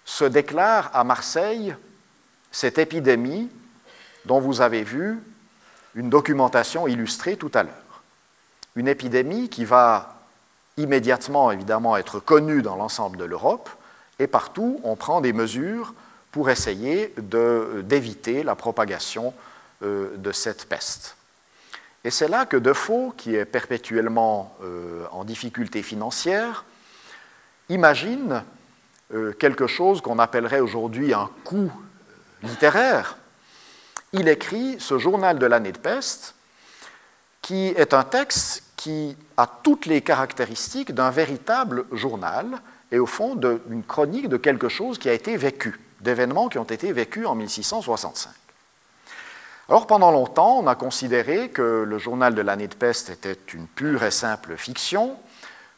[0.04, 1.74] se déclare à Marseille
[2.50, 3.50] cette épidémie
[4.24, 5.22] dont vous avez vu
[5.94, 8.02] une documentation illustrée tout à l'heure.
[8.74, 10.19] Une épidémie qui va
[10.80, 13.68] immédiatement, évidemment, être connue dans l'ensemble de l'Europe,
[14.18, 15.94] et partout, on prend des mesures
[16.30, 19.34] pour essayer d'éviter la propagation
[19.82, 21.16] euh, de cette peste.
[22.04, 26.64] Et c'est là que Defoe, qui est perpétuellement euh, en difficulté financière,
[27.68, 28.42] imagine
[29.12, 31.70] euh, quelque chose qu'on appellerait aujourd'hui un coup
[32.42, 33.16] littéraire.
[34.12, 36.34] Il écrit ce journal de l'année de peste,
[37.42, 42.46] qui est un texte qui a toutes les caractéristiques d'un véritable journal
[42.90, 46.64] et au fond d'une chronique de quelque chose qui a été vécu, d'événements qui ont
[46.64, 48.32] été vécus en 1665.
[49.68, 53.66] Alors pendant longtemps, on a considéré que le journal de l'année de peste était une
[53.66, 55.14] pure et simple fiction,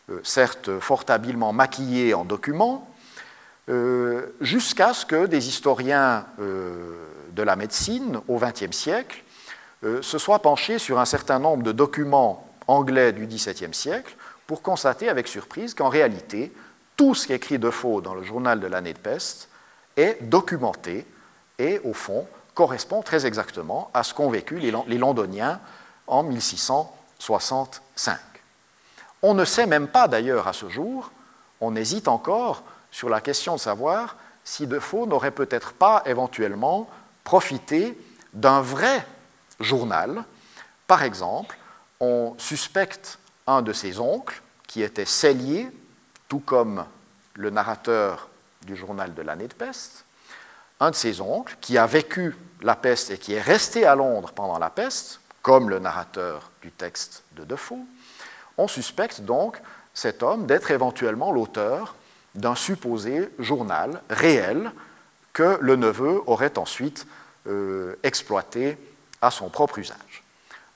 [0.09, 2.89] euh, certes fort habilement maquillée en documents,
[3.69, 9.25] euh, jusqu'à ce que des historiens euh, de la médecine au XXe siècle
[9.83, 14.15] se soient penchés sur un certain nombre de documents anglais du XVIIe siècle
[14.47, 16.53] pour constater avec surprise qu'en réalité,
[16.97, 19.49] tout ce qu'écrit Defoe dans le journal de l'année de peste
[19.97, 21.07] est documenté
[21.59, 25.61] et, au fond, correspond très exactement à ce qu'ont vécu les, Londoniens
[26.07, 28.19] en 1665.
[29.23, 31.11] On ne sait même pas d'ailleurs à ce jour,
[31.61, 36.91] on hésite encore sur la question de savoir si Defoe n'aurait peut-être pas éventuellement
[37.25, 37.97] profité
[38.33, 39.07] d'un vrai
[39.61, 40.25] journal.
[40.87, 41.57] Par exemple,
[42.03, 45.71] on suspecte un de ses oncles, qui était cellier,
[46.29, 46.85] tout comme
[47.35, 48.29] le narrateur
[48.67, 50.05] du journal de l'année de peste,
[50.81, 54.33] un de ses oncles qui a vécu la peste et qui est resté à Londres
[54.35, 57.79] pendant la peste, comme le narrateur du texte de Defoe,
[58.59, 59.61] on suspecte donc
[59.95, 61.95] cet homme d'être éventuellement l'auteur
[62.35, 64.73] d'un supposé journal réel
[65.33, 67.07] que le neveu aurait ensuite
[67.47, 68.77] euh, exploité
[69.21, 70.25] à son propre usage.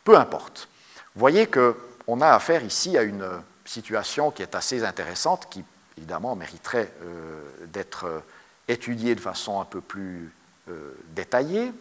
[0.05, 0.69] Peu importe.
[1.17, 3.27] Vous voyez qu'on a affaire ici à une
[3.65, 5.65] situation qui est assez intéressante, qui
[5.97, 8.23] évidemment mériterait euh, d'être
[8.69, 10.31] étudié de façon un peu plus
[10.69, 11.73] euh, détaillée.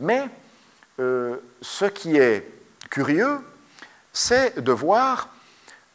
[0.00, 0.28] Mais
[0.98, 2.50] euh, ce qui est
[2.88, 3.38] curieux,
[4.14, 5.28] c'est de voir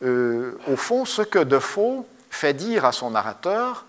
[0.03, 3.87] euh, au fond ce que Defoe fait dire à son narrateur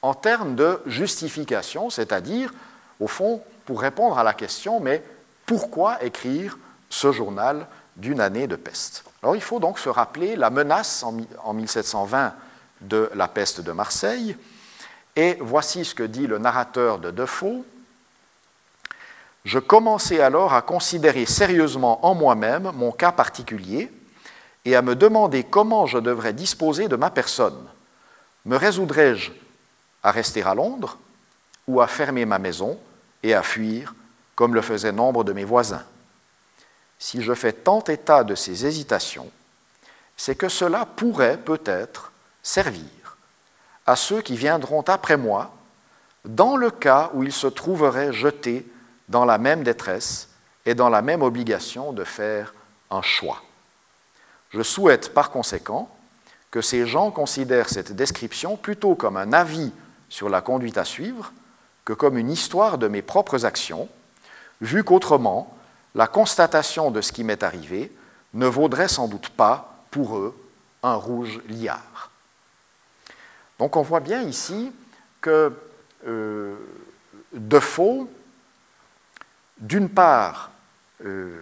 [0.00, 2.50] en termes de justification, c'est-à-dire,
[2.98, 5.02] au fond, pour répondre à la question, mais
[5.44, 6.56] pourquoi écrire
[6.88, 7.66] ce journal
[7.96, 12.34] d'une année de peste Alors il faut donc se rappeler la menace en 1720
[12.80, 14.36] de la peste de Marseille,
[15.14, 17.64] et voici ce que dit le narrateur de Defoe.
[19.44, 23.92] Je commençais alors à considérer sérieusement en moi-même mon cas particulier
[24.64, 27.66] et à me demander comment je devrais disposer de ma personne.
[28.44, 29.32] Me résoudrais-je
[30.02, 30.98] à rester à Londres
[31.66, 32.78] ou à fermer ma maison
[33.22, 33.94] et à fuir
[34.34, 35.84] comme le faisaient nombre de mes voisins?
[37.02, 39.28] Si je fais tant état de ces hésitations,
[40.16, 42.12] c'est que cela pourrait peut-être
[42.44, 43.16] servir
[43.86, 45.52] à ceux qui viendront après moi,
[46.24, 48.64] dans le cas où ils se trouveraient jetés
[49.08, 50.28] dans la même détresse
[50.64, 52.54] et dans la même obligation de faire
[52.88, 53.42] un choix.
[54.50, 55.90] Je souhaite par conséquent
[56.52, 59.72] que ces gens considèrent cette description plutôt comme un avis
[60.08, 61.32] sur la conduite à suivre
[61.84, 63.88] que comme une histoire de mes propres actions,
[64.60, 65.52] vu qu'autrement,
[65.94, 67.92] la constatation de ce qui m'est arrivé
[68.34, 70.34] ne vaudrait sans doute pas pour eux
[70.82, 72.10] un rouge liard.
[73.58, 74.72] Donc on voit bien ici
[75.20, 75.52] que
[76.06, 76.56] euh,
[77.32, 78.08] Defoe,
[79.58, 80.50] d'une part,
[81.04, 81.40] euh,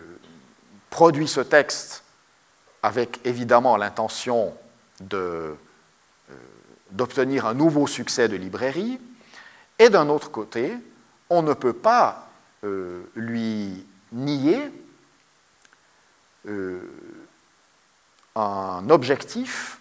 [0.91, 2.03] produit ce texte
[2.83, 4.55] avec évidemment l'intention
[5.13, 5.55] euh,
[6.91, 9.01] d'obtenir un nouveau succès de librairie,
[9.79, 10.77] et d'un autre côté,
[11.31, 12.29] on ne peut pas
[12.65, 14.71] euh, lui nier
[16.47, 16.81] euh,
[18.35, 19.79] un objectif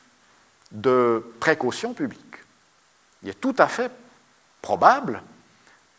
[0.72, 2.36] de précaution publique.
[3.24, 3.92] Il est tout à fait
[4.62, 5.22] probable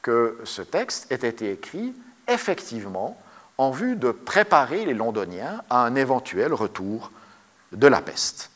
[0.03, 1.95] que ce texte ait été écrit
[2.29, 3.21] effectivement
[3.59, 7.13] en vue de préparer les Londoniens à un éventuel retour
[7.73, 8.51] de la peste.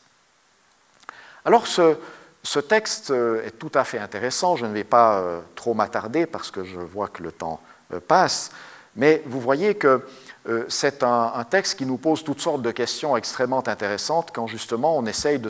[1.45, 6.25] Alors ce, texte est tout à fait intéressant, je ne vais pas euh, trop m'attarder
[6.25, 7.61] parce que je vois que le temps
[7.93, 8.51] euh, passe,
[8.95, 10.05] mais vous voyez que
[10.47, 14.97] euh, c'est un, texte qui nous pose toutes sortes de questions extrêmement intéressantes quand justement
[14.97, 15.49] on essaye de,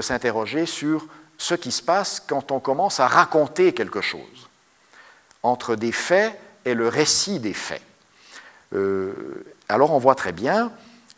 [0.00, 1.06] s'interroger sur
[1.36, 4.48] ce qui se passe quand on commence à raconter quelque chose,
[5.42, 7.82] entre des faits et le récit des faits.
[8.74, 9.12] Euh,
[9.68, 10.72] alors on voit très bien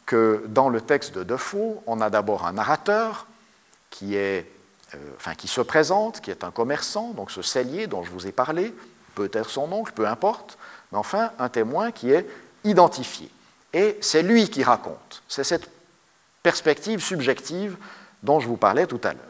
[0.05, 3.27] que dans le texte de Defoe, on a d'abord un narrateur
[3.89, 4.47] qui, est,
[4.95, 8.27] euh, enfin, qui se présente, qui est un commerçant, donc ce cellier dont je vous
[8.27, 8.75] ai parlé,
[9.15, 10.59] peut-être son oncle, peu importe,
[10.93, 12.27] mais enfin un témoin qui est
[12.65, 13.31] identifié.
[13.73, 15.23] Et c'est lui qui raconte.
[15.29, 15.71] C'est cette
[16.43, 17.77] perspective subjective
[18.23, 19.25] dont je vous parlais tout à l'heure.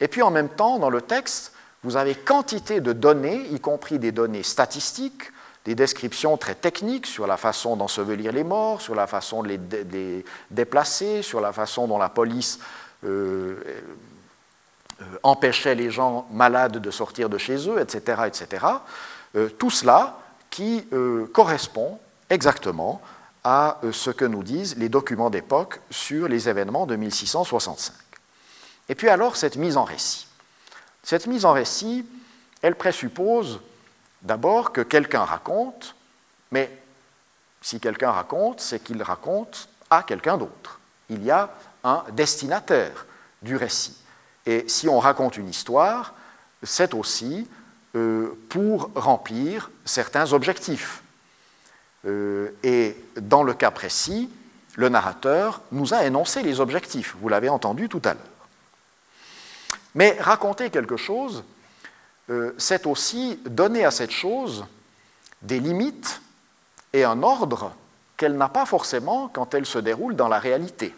[0.00, 1.52] Et puis en même temps, dans le texte,
[1.82, 5.30] vous avez quantité de données, y compris des données statistiques,
[5.64, 10.24] des descriptions très techniques sur la façon d'ensevelir les morts, sur la façon de les,
[10.50, 12.58] déplacer, sur la façon dont la police
[13.04, 13.62] euh,
[15.00, 18.22] euh, empêchait les gens malades de sortir de chez eux, etc.
[18.26, 18.66] etc.
[19.36, 20.18] Euh, tout cela
[20.54, 20.86] qui
[21.32, 21.98] correspond
[22.30, 23.02] exactement
[23.42, 27.92] à ce que nous disent les documents d'époque sur les événements de 1665.
[28.88, 30.28] Et puis alors cette mise en récit.
[31.02, 32.06] Cette mise en récit,
[32.62, 33.58] elle présuppose
[34.24, 35.94] D'abord que quelqu'un raconte,
[36.50, 36.70] mais
[37.60, 40.80] si quelqu'un raconte, c'est qu'il raconte à quelqu'un d'autre.
[41.10, 41.50] Il y a
[41.84, 43.04] un destinataire
[43.42, 43.96] du récit.
[44.46, 46.14] Et si on raconte une histoire,
[46.62, 47.63] c'est aussi euh,
[48.48, 51.04] pour remplir certains objectifs.
[52.06, 54.30] Euh, et dans le cas précis,
[54.76, 58.22] le narrateur nous a énoncé les objectifs, vous l'avez entendu tout à l'heure.
[59.94, 61.44] Mais raconter quelque chose,
[62.30, 64.66] euh, c'est aussi donner à cette chose
[65.42, 66.20] des limites
[66.92, 67.74] et un ordre
[68.16, 70.94] qu'elle n'a pas forcément quand elle se déroule dans la réalité.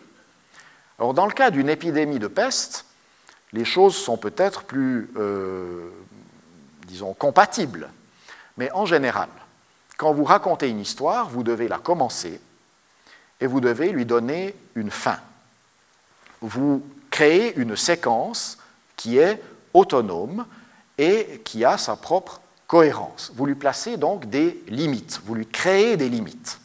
[0.98, 2.86] Alors dans le cas d'une épidémie de peste,
[3.52, 5.90] les choses sont peut-être plus, euh,
[6.86, 7.90] disons, compatibles.
[8.56, 9.28] Mais en général,
[9.96, 12.40] quand vous racontez une histoire, vous devez la commencer
[13.40, 15.18] et vous devez lui donner une fin.
[16.40, 18.58] Vous créez une séquence
[18.96, 19.42] qui est
[19.74, 20.46] autonome
[20.98, 23.32] et qui a sa propre cohérence.
[23.34, 26.60] Vous lui placez donc des limites, vous lui créez des limites.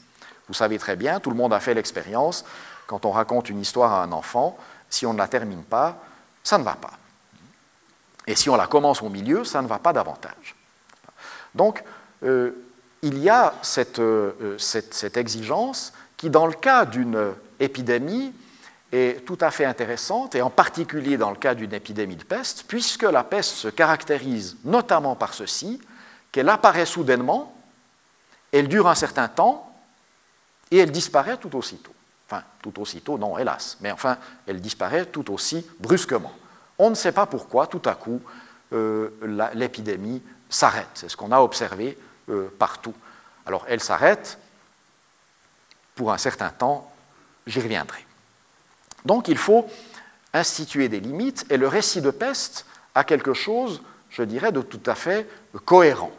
[0.48, 2.44] Vous savez très bien, tout le monde a fait l'expérience,
[2.88, 4.58] quand on raconte une histoire à un enfant,
[4.90, 5.98] si on ne la termine pas,
[6.44, 6.92] ça ne va pas.
[8.28, 10.56] Et si on la commence au milieu, ça ne va pas davantage.
[11.56, 11.84] Donc,
[12.24, 12.52] euh,
[13.02, 18.34] il y a cette, euh, cette, cette, exigence qui, dans le cas d'une épidémie,
[18.92, 22.66] est tout à fait intéressante, et en particulier dans le cas d'une épidémie de peste,
[22.68, 25.82] puisque la peste se caractérise notamment par ceci,
[26.32, 27.56] qu'elle apparaît soudainement,
[28.52, 29.74] elle dure un certain temps,
[30.70, 31.94] et elle disparaît tout aussitôt.
[32.28, 34.18] Enfin, tout aussitôt, non, hélas, mais enfin,
[34.48, 36.32] elle disparaît tout aussi brusquement.
[36.82, 38.20] On ne sait pas pourquoi, tout à coup,
[38.74, 39.12] euh,
[39.54, 40.90] l'épidémie s'arrête.
[40.96, 41.96] C'est ce qu'on a observé
[42.28, 42.96] euh, partout.
[43.46, 44.40] Alors, elle s'arrête
[45.94, 46.92] pour un certain temps,
[47.46, 48.04] j'y reviendrai.
[49.06, 49.68] Donc il faut
[50.34, 52.66] instituer des limites et le récit de peste
[52.96, 55.30] a quelque chose, je dirais, de tout à fait
[55.66, 56.12] cohérent.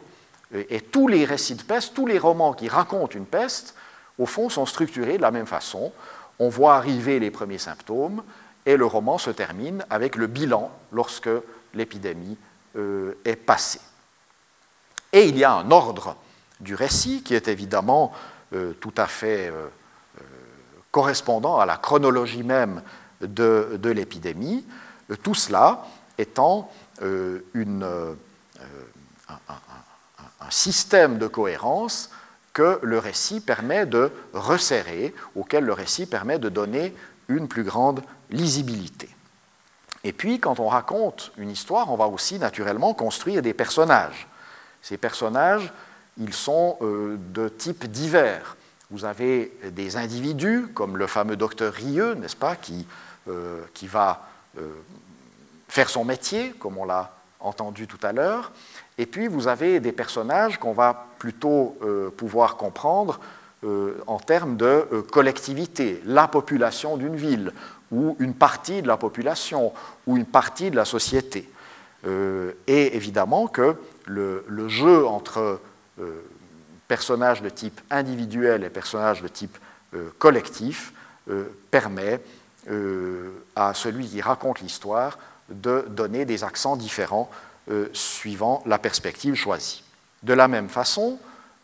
[0.53, 3.75] Et tous les récits de peste, tous les romans qui racontent une peste,
[4.17, 5.91] au fond, sont structurés de la même façon.
[6.39, 8.23] On voit arriver les premiers symptômes
[8.65, 11.29] et le roman se termine avec le bilan lorsque
[11.73, 12.37] l'épidémie
[12.75, 13.81] euh, est passée.
[15.11, 16.15] Et il y a un ordre
[16.59, 18.13] du récit qui est évidemment
[18.53, 19.67] euh, tout à fait euh,
[20.91, 22.81] correspondant à la chronologie même
[23.21, 24.65] de, l'épidémie,
[25.23, 25.85] tout cela
[26.17, 28.15] étant un,
[30.49, 32.11] système de cohérence
[32.53, 36.93] que le récit permet de resserrer, auquel le récit permet de donner
[37.27, 39.09] une plus grande lisibilité.
[40.03, 44.27] Et puis, quand on raconte une histoire, on va aussi naturellement construire des personnages.
[44.81, 45.71] Ces personnages,
[46.17, 48.57] ils sont de types divers.
[48.91, 52.85] Vous avez des individus, comme le fameux docteur Rieux, n'est-ce pas, qui,
[53.29, 54.27] euh, qui va
[54.59, 54.69] euh,
[55.67, 58.51] faire son métier, comme on l'a entendu tout à l'heure.
[58.97, 63.19] Et puis vous avez des personnages qu'on va plutôt euh, pouvoir comprendre
[64.07, 67.53] en termes de collectivité, la population d'une ville,
[67.91, 69.71] ou une partie de la population,
[70.07, 71.49] ou une partie de la société.
[72.05, 75.61] et évidemment que le, jeu entre
[76.87, 79.57] personnages de type individuel et personnages de type
[80.17, 80.93] collectif
[81.71, 82.19] permet
[83.55, 85.17] à celui qui raconte l'histoire
[85.49, 87.29] de donner des accents différents
[87.69, 89.83] euh, suivant la perspective choisie.
[90.21, 91.17] De la même façon,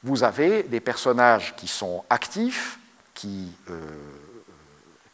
[0.04, 2.80] vous avez des personnages qui sont actifs,
[3.14, 3.80] qui, euh,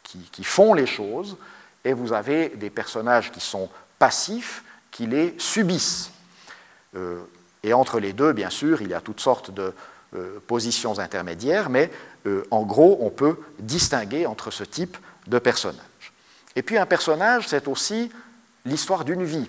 [0.02, 1.36] qui, font les choses,
[1.84, 3.68] et vous avez des personnages qui sont
[3.98, 6.10] passifs, qui les subissent.
[6.94, 7.22] Euh,
[7.62, 9.74] et entre les deux, bien sûr, il y a toutes sortes de
[10.46, 11.90] positions intermédiaires, mais
[12.50, 15.82] en gros, on peut distinguer entre ce type de personnages.
[16.54, 18.10] Et puis un personnage, c'est aussi
[18.64, 19.48] l'histoire d'une vie.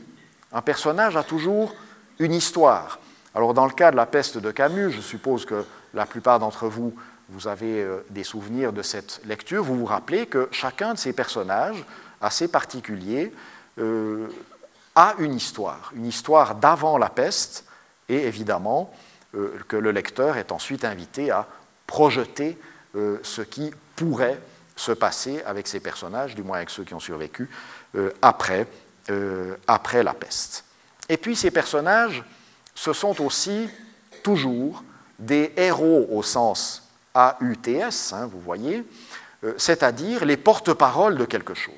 [0.52, 1.74] Un personnage a toujours
[2.20, 3.00] une histoire.
[3.38, 5.64] Alors dans le cas de la peste de Camus, je suppose que
[5.94, 6.96] la plupart d'entre vous,
[7.30, 11.14] vous avez euh, des souvenirs de cette lecture, vous vous rappelez que chacun de ces
[11.14, 11.86] personnages,
[12.20, 13.32] assez particuliers,
[13.78, 14.28] euh,
[14.96, 17.66] a une histoire, une histoire d'avant la peste,
[18.10, 18.92] et évidemment
[19.36, 21.46] euh, que le lecteur est ensuite invité à
[21.86, 22.58] projeter
[23.22, 24.40] ce qui pourrait
[24.76, 27.52] se passer avec ces personnages, du moins avec ceux qui ont survécu,
[28.24, 28.66] après
[29.68, 30.66] après la peste.
[31.08, 32.24] Et puis ces personnages,
[32.78, 33.68] ce sont aussi
[34.22, 34.84] toujours
[35.18, 38.86] des héros au sens AUTS, hein, vous voyez,
[39.44, 41.74] euh, c'est-à-dire les porte-paroles de quelque chose.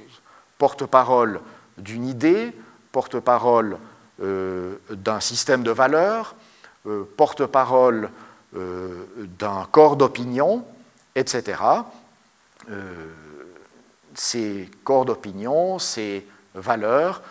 [0.57, 1.39] Porte-parole
[1.77, 2.53] d'une idée,
[2.91, 3.77] porte-parole
[4.21, 6.35] euh, d'un système de valeurs,
[7.17, 8.09] porte-parole
[8.53, 10.65] d'un corps d'opinion,
[11.13, 11.61] etc.
[14.15, 16.25] ces corps d'opinion, ces
[16.55, 17.21] valeurs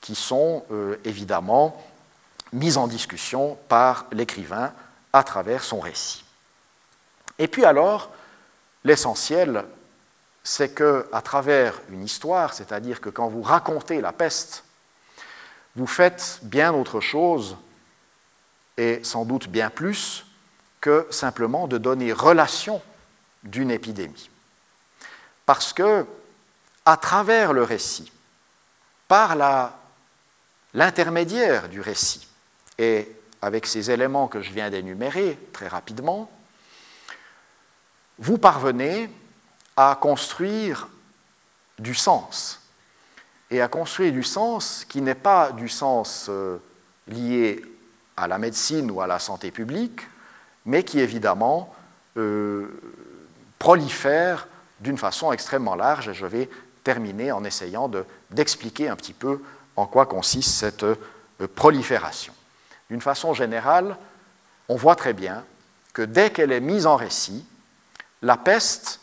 [0.00, 1.76] qui sont euh, évidemment
[2.52, 4.72] mises en discussion par l'écrivain
[5.12, 6.24] à travers son récit.
[7.38, 8.10] Et puis alors,
[8.84, 9.64] l'essentiel,
[10.42, 14.64] c'est que à travers une histoire, c'est-à-dire que quand vous racontez la peste,
[15.76, 17.56] vous faites bien autre chose
[18.76, 20.26] et sans doute bien plus
[20.80, 22.80] que simplement de donner relation
[23.42, 24.30] d'une épidémie.
[25.46, 26.06] Parce que
[26.84, 28.10] à travers le récit,
[29.08, 29.36] par
[30.74, 32.27] l'intermédiaire du récit.
[32.78, 33.08] Et
[33.42, 36.30] avec ces éléments que je viens d'énumérer très rapidement,
[38.18, 39.10] vous parvenez
[39.76, 40.88] à construire
[41.78, 42.60] du sens.
[43.50, 46.58] Et à construire du sens qui n'est pas du sens euh,
[47.06, 47.64] lié
[48.16, 50.02] à la médecine ou à la santé publique,
[50.66, 51.74] mais qui évidemment
[52.16, 52.66] euh,
[53.58, 54.48] prolifère
[54.80, 56.50] d'une façon extrêmement large, et je vais
[56.84, 57.90] terminer en essayant
[58.30, 59.40] d'expliquer un petit peu
[59.76, 60.96] en quoi consiste cette euh,
[61.54, 62.34] prolifération.
[62.90, 63.96] D'une façon générale,
[64.68, 65.44] on voit très bien
[65.92, 67.44] que dès qu'elle est mise en récit,
[68.22, 69.00] la peste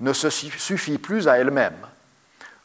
[0.00, 1.76] ne se suffit plus à elle-même.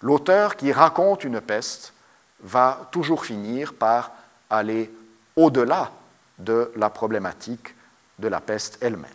[0.02, 1.94] L'auteur qui raconte une peste
[2.42, 4.12] va toujours finir par
[4.50, 4.92] aller
[5.36, 5.92] au-delà
[6.38, 7.76] de la problématique
[8.20, 9.06] de la peste elle-même.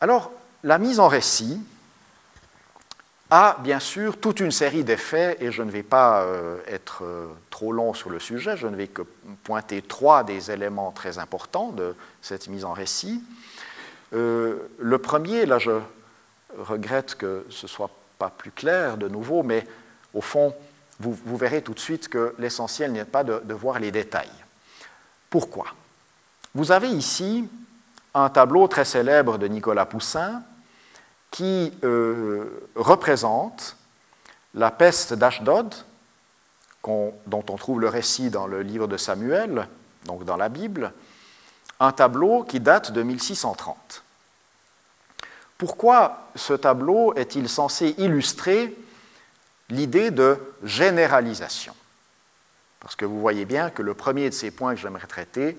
[0.00, 0.32] Alors,
[0.64, 1.60] la mise en récit
[3.34, 7.28] a bien sûr toute une série d'effets, et je ne vais pas euh, être euh,
[7.48, 9.00] trop long sur le sujet, je ne vais que
[9.42, 13.24] pointer trois des éléments très importants de cette mise en récit.
[14.12, 15.70] Euh, le premier, là je
[16.58, 19.66] regrette que ce ne soit pas plus clair de nouveau, mais
[20.12, 20.54] au fond,
[21.00, 24.28] vous, verrez tout de suite que l'essentiel n'est pas de voir les détails.
[25.30, 25.68] Pourquoi?
[26.54, 27.48] Vous avez ici
[28.12, 30.42] un tableau très célèbre de Nicolas Poussin,
[31.32, 33.76] qui euh, représente
[34.54, 35.74] la peste d'Ashdod,
[36.84, 37.14] dont
[37.48, 39.66] on trouve le récit dans le livre de Samuel,
[40.04, 40.92] donc dans la Bible,
[41.80, 44.04] un tableau qui date de 1630.
[45.58, 48.76] Pourquoi ce tableau est-il censé illustrer
[49.70, 51.74] l'idée de généralisation?
[52.80, 55.56] Parce que vous voyez bien que le premier de ces points que j'aimerais traiter,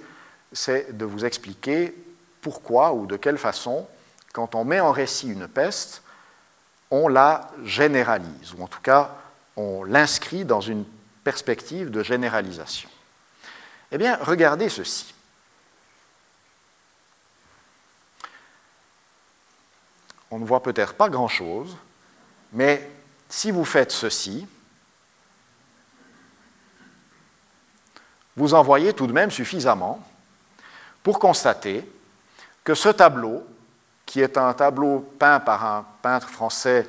[0.51, 1.95] c'est de vous expliquer
[2.41, 3.87] pourquoi ou de quelle façon
[4.33, 6.01] quand on met en récit une peste,
[6.89, 9.15] on la généralise, ou en tout cas,
[9.55, 10.85] on l'inscrit dans une
[11.23, 12.89] perspective de généralisation.
[13.91, 15.13] Eh bien, regardez ceci.
[20.31, 21.77] On ne voit peut-être pas grand-chose,
[22.51, 22.89] mais
[23.29, 24.47] si vous faites ceci,
[28.35, 30.03] vous en voyez tout de même suffisamment
[31.03, 31.87] pour constater
[32.63, 33.45] que ce tableau
[34.13, 36.87] qui est un tableau peint par un peintre français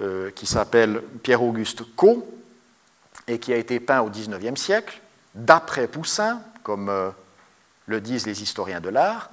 [0.00, 2.28] euh, qui s'appelle Pierre-Auguste Caux
[3.28, 5.00] et qui a été peint au XIXe siècle,
[5.36, 7.10] d'après Poussin, comme euh,
[7.86, 9.30] le disent les historiens de l'art,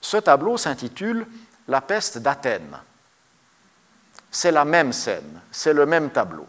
[0.00, 1.26] Ce tableau s'intitule
[1.68, 2.78] La peste d'Athènes.
[4.30, 6.46] C'est la même scène, c'est le même tableau.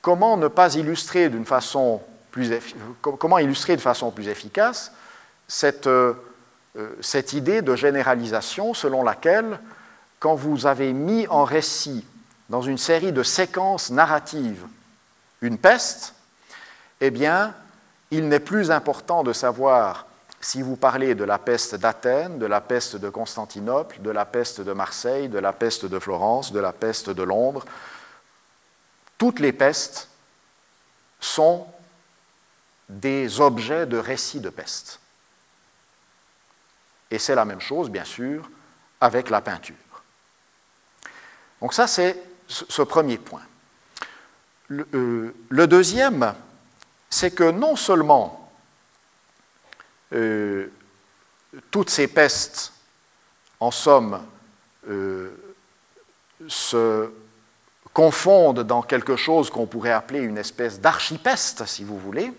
[0.00, 2.52] Comment ne pas illustrer d'une façon plus
[3.02, 4.92] comment illustrer de façon plus efficace
[5.48, 6.14] cette, euh,
[7.00, 9.58] cette idée de généralisation selon laquelle,
[10.18, 12.04] quand vous avez mis en récit
[12.48, 14.66] dans une série de séquences narratives
[15.40, 16.14] une peste,
[17.00, 17.54] eh bien,
[18.10, 20.06] il n'est plus important de savoir
[20.40, 24.60] si vous parlez de la peste d'Athènes, de la peste de Constantinople, de la peste
[24.60, 27.64] de Marseille, de la peste de Florence, de la peste de Londres,
[29.16, 30.08] toutes les pestes
[31.20, 31.66] sont
[32.88, 35.00] des objets de récits de peste.
[37.14, 38.50] Et c'est la même chose, bien sûr,
[39.00, 39.76] avec la peinture.
[41.60, 43.44] Donc ça, c'est ce premier point.
[44.66, 46.34] Le, euh, deuxième,
[47.08, 48.50] c'est que non seulement
[50.12, 50.72] euh,
[51.70, 52.72] toutes ces pestes,
[53.60, 54.20] en somme,
[54.88, 55.30] euh,
[56.48, 57.12] se
[57.92, 62.32] confondent dans quelque chose qu'on pourrait appeler une espèce d'archipeste, si vous voulez,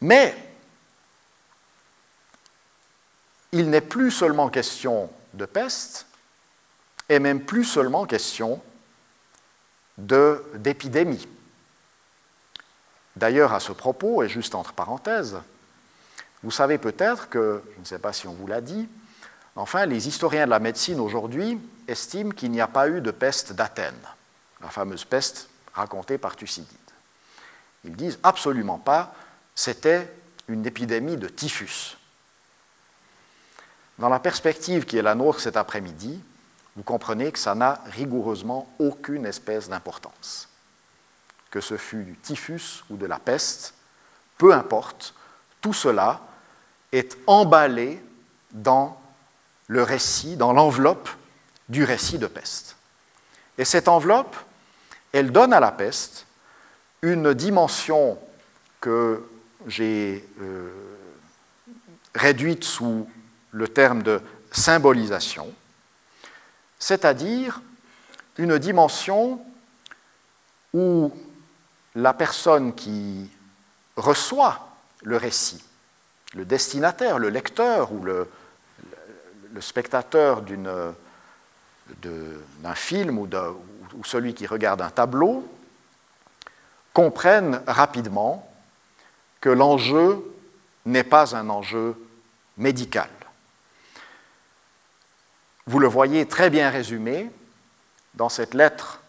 [0.00, 0.45] mais
[3.52, 6.06] il n'est plus seulement question de peste,
[7.08, 8.60] et même plus seulement question
[9.98, 11.26] d'épidémie.
[13.14, 15.38] D'ailleurs, à ce propos, et juste entre parenthèses,
[16.42, 18.88] vous savez peut-être que, je ne sais pas si on vous l'a dit,
[19.54, 23.52] enfin, les historiens de la médecine aujourd'hui estiment qu'il n'y a pas eu de peste
[23.52, 23.94] d'Athènes,
[24.60, 26.76] la fameuse peste racontée par Thucydide.
[27.84, 29.14] Ils disent absolument pas,
[29.54, 30.12] c'était
[30.48, 31.96] une épidémie de typhus.
[33.98, 36.22] Dans la perspective qui est la nôtre cet après-midi,
[36.76, 40.48] vous comprenez que ça n'a rigoureusement aucune espèce d'importance
[41.56, 43.72] que ce fût du typhus ou de la peste,
[44.36, 45.14] peu importe,
[45.62, 46.20] tout cela
[46.92, 48.02] est emballé
[48.52, 49.00] dans
[49.66, 51.08] le récit, dans l'enveloppe
[51.70, 52.76] du récit de peste.
[53.56, 54.36] Et cette enveloppe,
[55.12, 56.26] elle donne à la peste
[57.00, 58.18] une dimension
[58.80, 59.26] que
[59.66, 60.70] j'ai euh,
[62.14, 63.08] réduite sous
[63.52, 64.20] le terme de
[64.50, 65.52] symbolisation,
[66.78, 67.60] c'est-à-dire
[68.38, 69.40] une dimension
[70.72, 71.12] où
[71.94, 73.30] la personne qui
[73.96, 74.68] reçoit
[75.02, 75.64] le récit,
[76.34, 78.28] le destinataire, le lecteur ou le,
[79.60, 80.94] spectateur d'un
[82.74, 83.26] film ou,
[83.94, 85.48] ou celui qui regarde un tableau,
[86.92, 88.50] comprennent rapidement
[89.40, 90.22] que l'enjeu
[90.84, 91.94] n'est pas un enjeu
[92.58, 93.08] médical.
[95.68, 97.30] Vous le voyez très bien résumé
[98.14, 99.00] dans cette lettre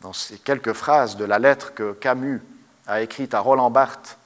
[0.00, 2.42] dans ces quelques phrases de la lettre que Camus
[2.86, 4.18] a écrite à Roland Barthes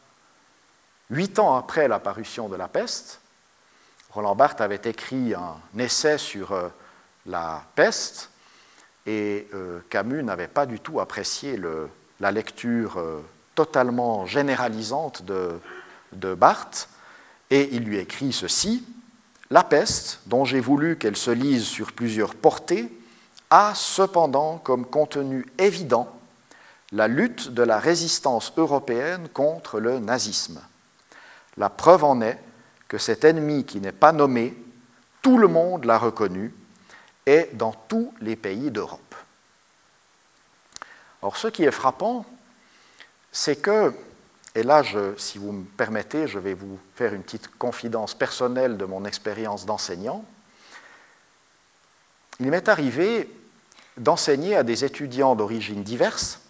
[1.11, 3.21] huit ans après la parution de La Peste.
[4.11, 6.69] Roland Barthes avait écrit un essai sur euh,
[7.27, 8.31] la peste
[9.05, 11.61] et euh, Camus n'avait pas du tout apprécié
[12.21, 13.21] la lecture euh,
[13.55, 15.61] totalement généralisante de,
[16.13, 16.89] de Barthes
[17.51, 18.85] et il lui écrit ceci
[19.51, 22.91] La peste, dont j'ai voulu qu'elle se lise sur plusieurs portées,
[23.51, 26.13] a cependant comme contenu évident
[26.93, 30.61] la lutte de la résistance européenne contre le nazisme.
[31.57, 32.41] La preuve en est
[32.89, 34.57] que cet ennemi qui n'est pas nommé,
[35.23, 36.55] tout le monde l'a reconnu,
[37.25, 39.15] est dans tous les pays d'Europe.
[41.23, 42.25] Or, ce qui est frappant,
[43.33, 43.93] c'est que,
[44.57, 44.83] et là,
[45.19, 49.67] si vous me permettez, je vais vous faire une petite confidence personnelle de mon expérience
[49.67, 50.25] d'enseignant,
[52.41, 53.31] il m'est arrivé
[53.99, 56.41] d'enseigner à des étudiants d'origine diverse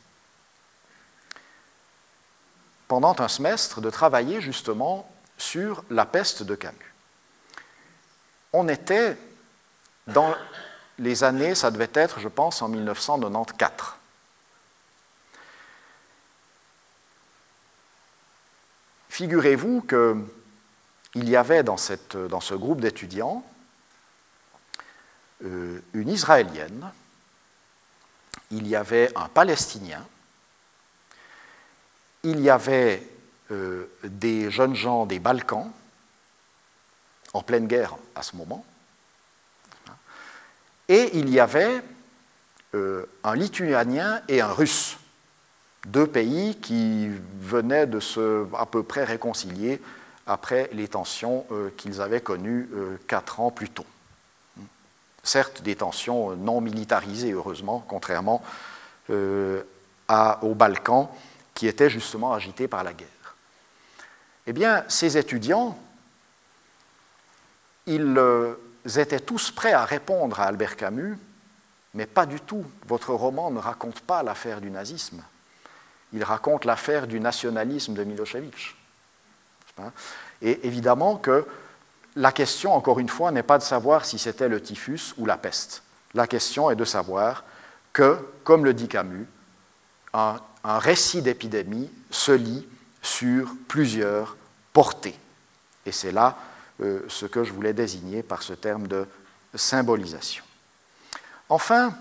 [2.87, 6.95] pendant un semestre de travailler justement sur la peste de Camus.
[8.53, 9.19] On était
[10.07, 10.33] dans
[11.01, 14.06] les années, ça devait être, je pense, en 1994.
[19.17, 23.43] Figurez-vous qu'il y avait dans, ce groupe d'étudiants
[25.43, 26.93] euh, une Israélienne,
[28.51, 30.07] il y avait un Palestinien,
[32.25, 33.09] il y avait
[33.53, 35.73] euh, des jeunes gens des Balkans,
[37.33, 38.67] en pleine guerre à ce moment,
[40.89, 41.83] et il y avait
[42.75, 44.99] euh, un Lituanien et un Russe,
[45.87, 47.09] deux pays qui
[47.41, 49.81] venaient de se à peu près réconcilier
[50.27, 52.69] après les tensions qu'ils avaient connues
[53.07, 53.87] quatre ans plus tôt
[55.27, 58.43] certes des tensions non militarisées, heureusement, contrairement
[59.11, 59.63] euh,
[60.43, 61.09] aux Balkans,
[61.55, 63.09] qui étaient justement agités par la guerre.
[64.47, 65.77] Eh bien, ces étudiants
[67.89, 68.55] ils euh,
[68.97, 71.17] étaient tous prêts à répondre à Albert Camus,
[71.95, 72.65] mais pas du tout.
[72.89, 75.23] Votre roman ne raconte pas l'affaire du nazisme.
[76.13, 78.77] Il raconte l'affaire du nationalisme de Milosevic.
[80.43, 81.47] Et évidemment que
[82.15, 85.37] la question, encore une fois, n'est pas de savoir si c'était le typhus ou la
[85.37, 85.83] peste.
[86.15, 87.45] La question est de savoir
[87.93, 89.27] que, comme le dit Camus,
[90.15, 92.67] un, récit d'épidémie se lit
[93.03, 94.37] sur plusieurs
[94.73, 95.19] portées.
[95.85, 96.37] Et c'est là
[96.81, 99.07] euh, ce que je voulais désigner par ce terme de
[99.55, 100.43] symbolisation.
[101.49, 101.95] Enfin,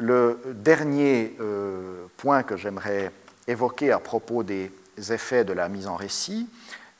[0.00, 3.12] le dernier euh, point que j'aimerais
[3.46, 4.72] évoquer à propos des
[5.10, 6.48] effets de la mise en récit,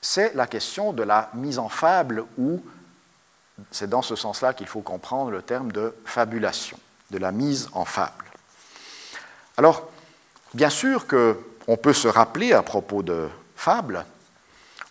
[0.01, 2.63] c'est la question de la mise en fable ou
[3.71, 6.79] c'est dans ce sens-là qu'il faut comprendre le terme de fabulation,
[7.11, 8.25] de la mise en fable.
[9.57, 9.89] Alors,
[10.55, 14.05] bien sûr qu'on peut se rappeler à propos de fable,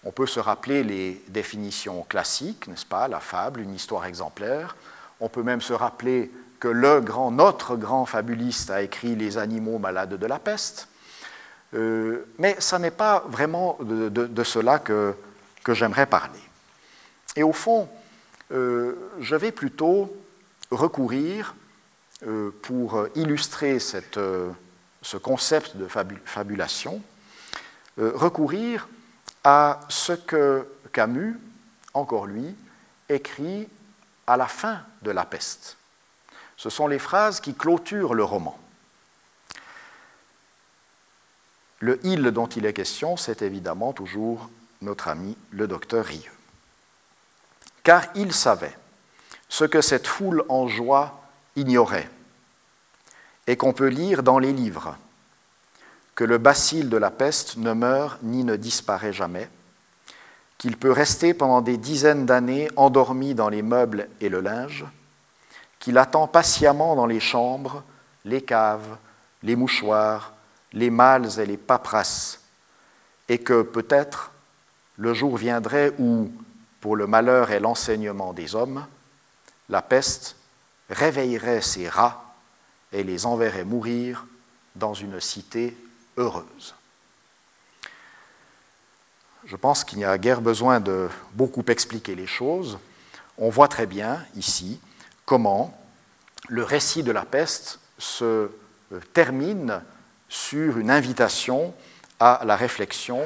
[0.03, 4.75] on peut se rappeler les définitions classiques, n'est-ce pas, la fable, une histoire exemplaire,
[5.19, 9.79] on peut même se rappeler que le grand, notre grand fabuliste a écrit Les animaux
[9.79, 10.87] malades de la peste,
[11.73, 15.13] euh, mais ça n'est pas vraiment de, cela que,
[15.67, 16.39] j'aimerais parler.
[17.35, 17.87] Et au fond,
[18.51, 20.11] euh, je vais plutôt
[20.71, 21.55] recourir,
[22.25, 25.87] euh, pour illustrer ce concept de
[26.25, 27.01] fabulation,
[27.97, 28.87] recourir
[29.43, 31.39] à ce que Camus,
[31.93, 32.55] encore lui,
[33.09, 33.67] écrit
[34.25, 35.78] à la fin de La peste.
[36.59, 38.59] Ce sont les phrases qui clôturent le roman.
[41.79, 44.49] Le il dont il est question, c'est évidemment toujours
[44.81, 46.33] notre ami le docteur Rieux.
[47.83, 48.77] Car il savait
[49.47, 51.21] ce que cette foule en joie
[51.55, 52.09] ignorait,
[53.47, 54.97] et qu'on peut lire dans les livres,
[56.13, 59.49] que le bacille de la peste ne meurt ni ne disparaît jamais,
[60.57, 64.85] qu'il peut rester pendant des dizaines d'années endormi dans les meubles et le linge,
[65.79, 67.83] qu'il attend patiemment dans les chambres,
[68.25, 68.97] les caves,
[69.43, 70.33] les mouchoirs,
[70.73, 72.41] les mâles et les paperasses,
[73.27, 74.31] et que peut-être
[74.97, 76.31] le jour viendrait où,
[76.81, 78.85] pour le malheur et l'enseignement des hommes,
[79.69, 80.35] la peste
[80.89, 82.35] réveillerait ces rats
[82.91, 84.25] et les enverrait mourir
[84.75, 85.77] dans une cité
[86.17, 86.75] heureuse.
[89.45, 92.77] Je pense qu'il n'y a guère besoin de beaucoup expliquer les choses.
[93.37, 94.79] On voit très bien ici
[95.29, 95.79] comment
[96.47, 98.49] le récit de la peste se euh,
[99.13, 99.83] termine
[100.27, 101.75] sur une invitation
[102.19, 103.21] à la réflexion,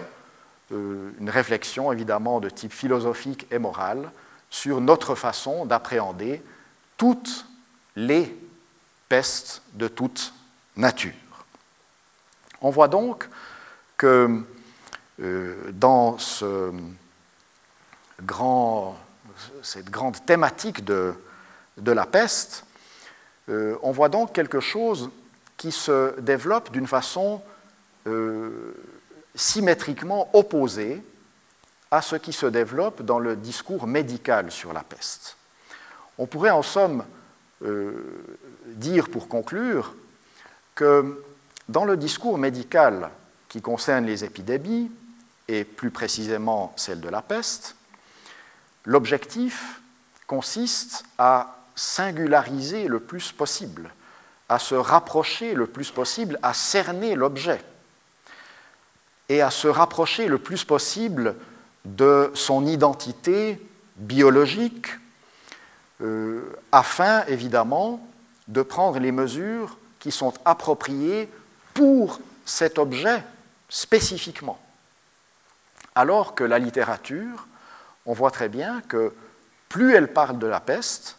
[0.74, 4.12] euh, une réflexion évidemment de type philosophique et moral
[4.49, 6.43] sur notre façon d'appréhender
[6.97, 7.45] toutes
[7.95, 8.38] les
[9.08, 10.34] pestes de toute
[10.76, 11.14] nature.
[12.60, 13.30] On voit donc
[13.95, 14.43] que
[15.22, 16.18] euh, dans
[19.62, 21.16] cette grande thématique de,
[21.78, 22.65] de la peste,
[23.49, 25.09] euh, on voit donc quelque chose
[25.57, 27.41] qui se développe d'une façon
[28.07, 28.74] euh,
[29.36, 31.01] symétriquement opposée
[31.91, 35.38] à ce qui se développe dans le discours médical sur la peste.
[36.17, 37.03] On pourrait en somme
[37.63, 37.93] euh,
[38.65, 39.95] dire pour conclure
[40.76, 41.24] que
[41.69, 43.09] dans le discours médical
[43.47, 44.91] qui concerne les épidémies,
[45.47, 47.76] et plus précisément celle de la peste,
[48.86, 49.82] l'objectif
[50.26, 53.91] consiste à singulariser le plus possible
[54.49, 57.63] à se rapprocher le plus possible, à cerner l'objet
[59.30, 61.36] et à se rapprocher le plus possible
[61.86, 63.59] de son identité
[63.95, 64.88] biologique,
[66.01, 68.05] euh, afin évidemment
[68.47, 71.30] de prendre les mesures qui sont appropriées
[71.74, 73.24] pour cet objet
[73.69, 74.59] spécifiquement.
[75.95, 77.47] Alors que la littérature,
[78.05, 79.13] on voit très bien que
[79.69, 81.17] plus elle parle de la peste,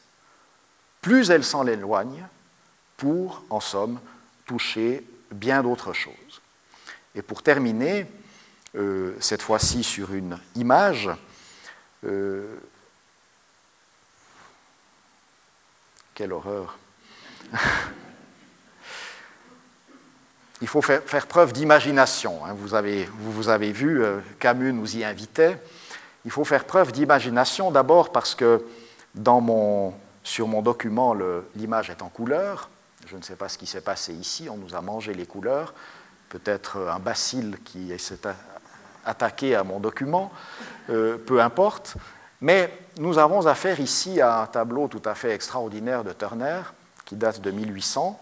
[1.05, 2.27] plus elle s'en éloigne
[2.97, 4.01] pour, en somme,
[4.47, 6.41] toucher bien d'autres choses.
[7.15, 8.07] Et pour terminer,
[8.75, 11.11] euh, cette fois-ci sur une image,
[12.05, 12.57] euh,
[16.15, 16.79] quelle horreur.
[20.63, 22.47] Il faut faire, preuve d'imagination.
[22.47, 22.55] Hein.
[22.55, 25.61] Vous, avez, vu, euh, Camus nous y invitait.
[26.25, 28.65] Il faut faire preuve d'imagination d'abord parce que
[29.15, 29.93] dans mon,
[30.25, 31.15] sur mon document,
[31.55, 32.71] l'image est en couleur.
[33.07, 35.75] Je ne sais pas ce qui s'est passé ici, on nous a mangé les couleurs,
[36.31, 38.19] peut-être un bacille qui s'est
[39.05, 40.33] attaqué à mon document,
[40.89, 41.97] euh, peu importe.
[42.41, 46.63] Mais nous avons affaire ici à un tableau tout à fait extraordinaire de Turner,
[47.05, 48.19] qui date de 1800,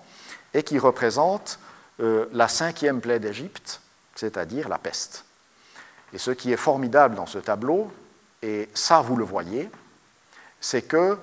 [0.55, 1.61] et qui représente
[2.01, 3.81] euh, la cinquième plaie d'Égypte,
[4.17, 5.25] c'est-à-dire la peste.
[6.13, 7.91] Et ce qui est formidable dans ce tableau,
[8.43, 9.71] et ça vous le voyez,
[10.61, 11.17] c'est que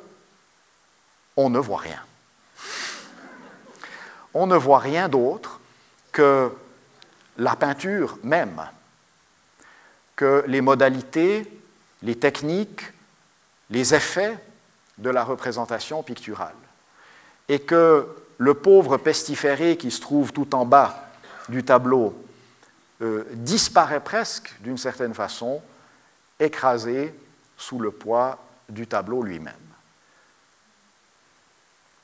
[1.40, 2.02] on ne voit rien.
[4.34, 5.62] On ne voit rien d'autre
[6.12, 6.52] que
[7.38, 8.62] la peinture même,
[10.18, 11.50] que les modalités,
[12.04, 12.82] les techniques,
[13.70, 14.38] les effets
[14.98, 16.56] de la représentation picturale.
[17.48, 18.06] Et que
[18.38, 21.10] le pauvre pestiféré qui se trouve tout en bas
[21.48, 22.22] du tableau
[23.02, 25.62] euh, disparaît presque d'une certaine façon,
[26.38, 27.16] écrasé
[27.56, 28.38] sous le poids
[28.68, 29.68] du tableau lui-même.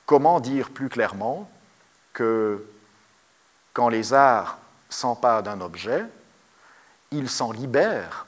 [0.06, 1.50] Comment dire plus clairement
[2.12, 2.64] que
[3.72, 6.04] quand les arts s'emparent d'un objet,
[7.10, 8.26] ils s'en libèrent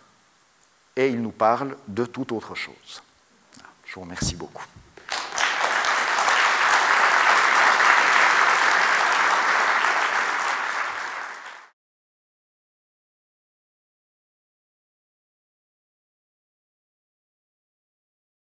[0.96, 3.02] et ils nous parlent de toute autre chose.
[3.86, 4.66] Je vous remercie beaucoup.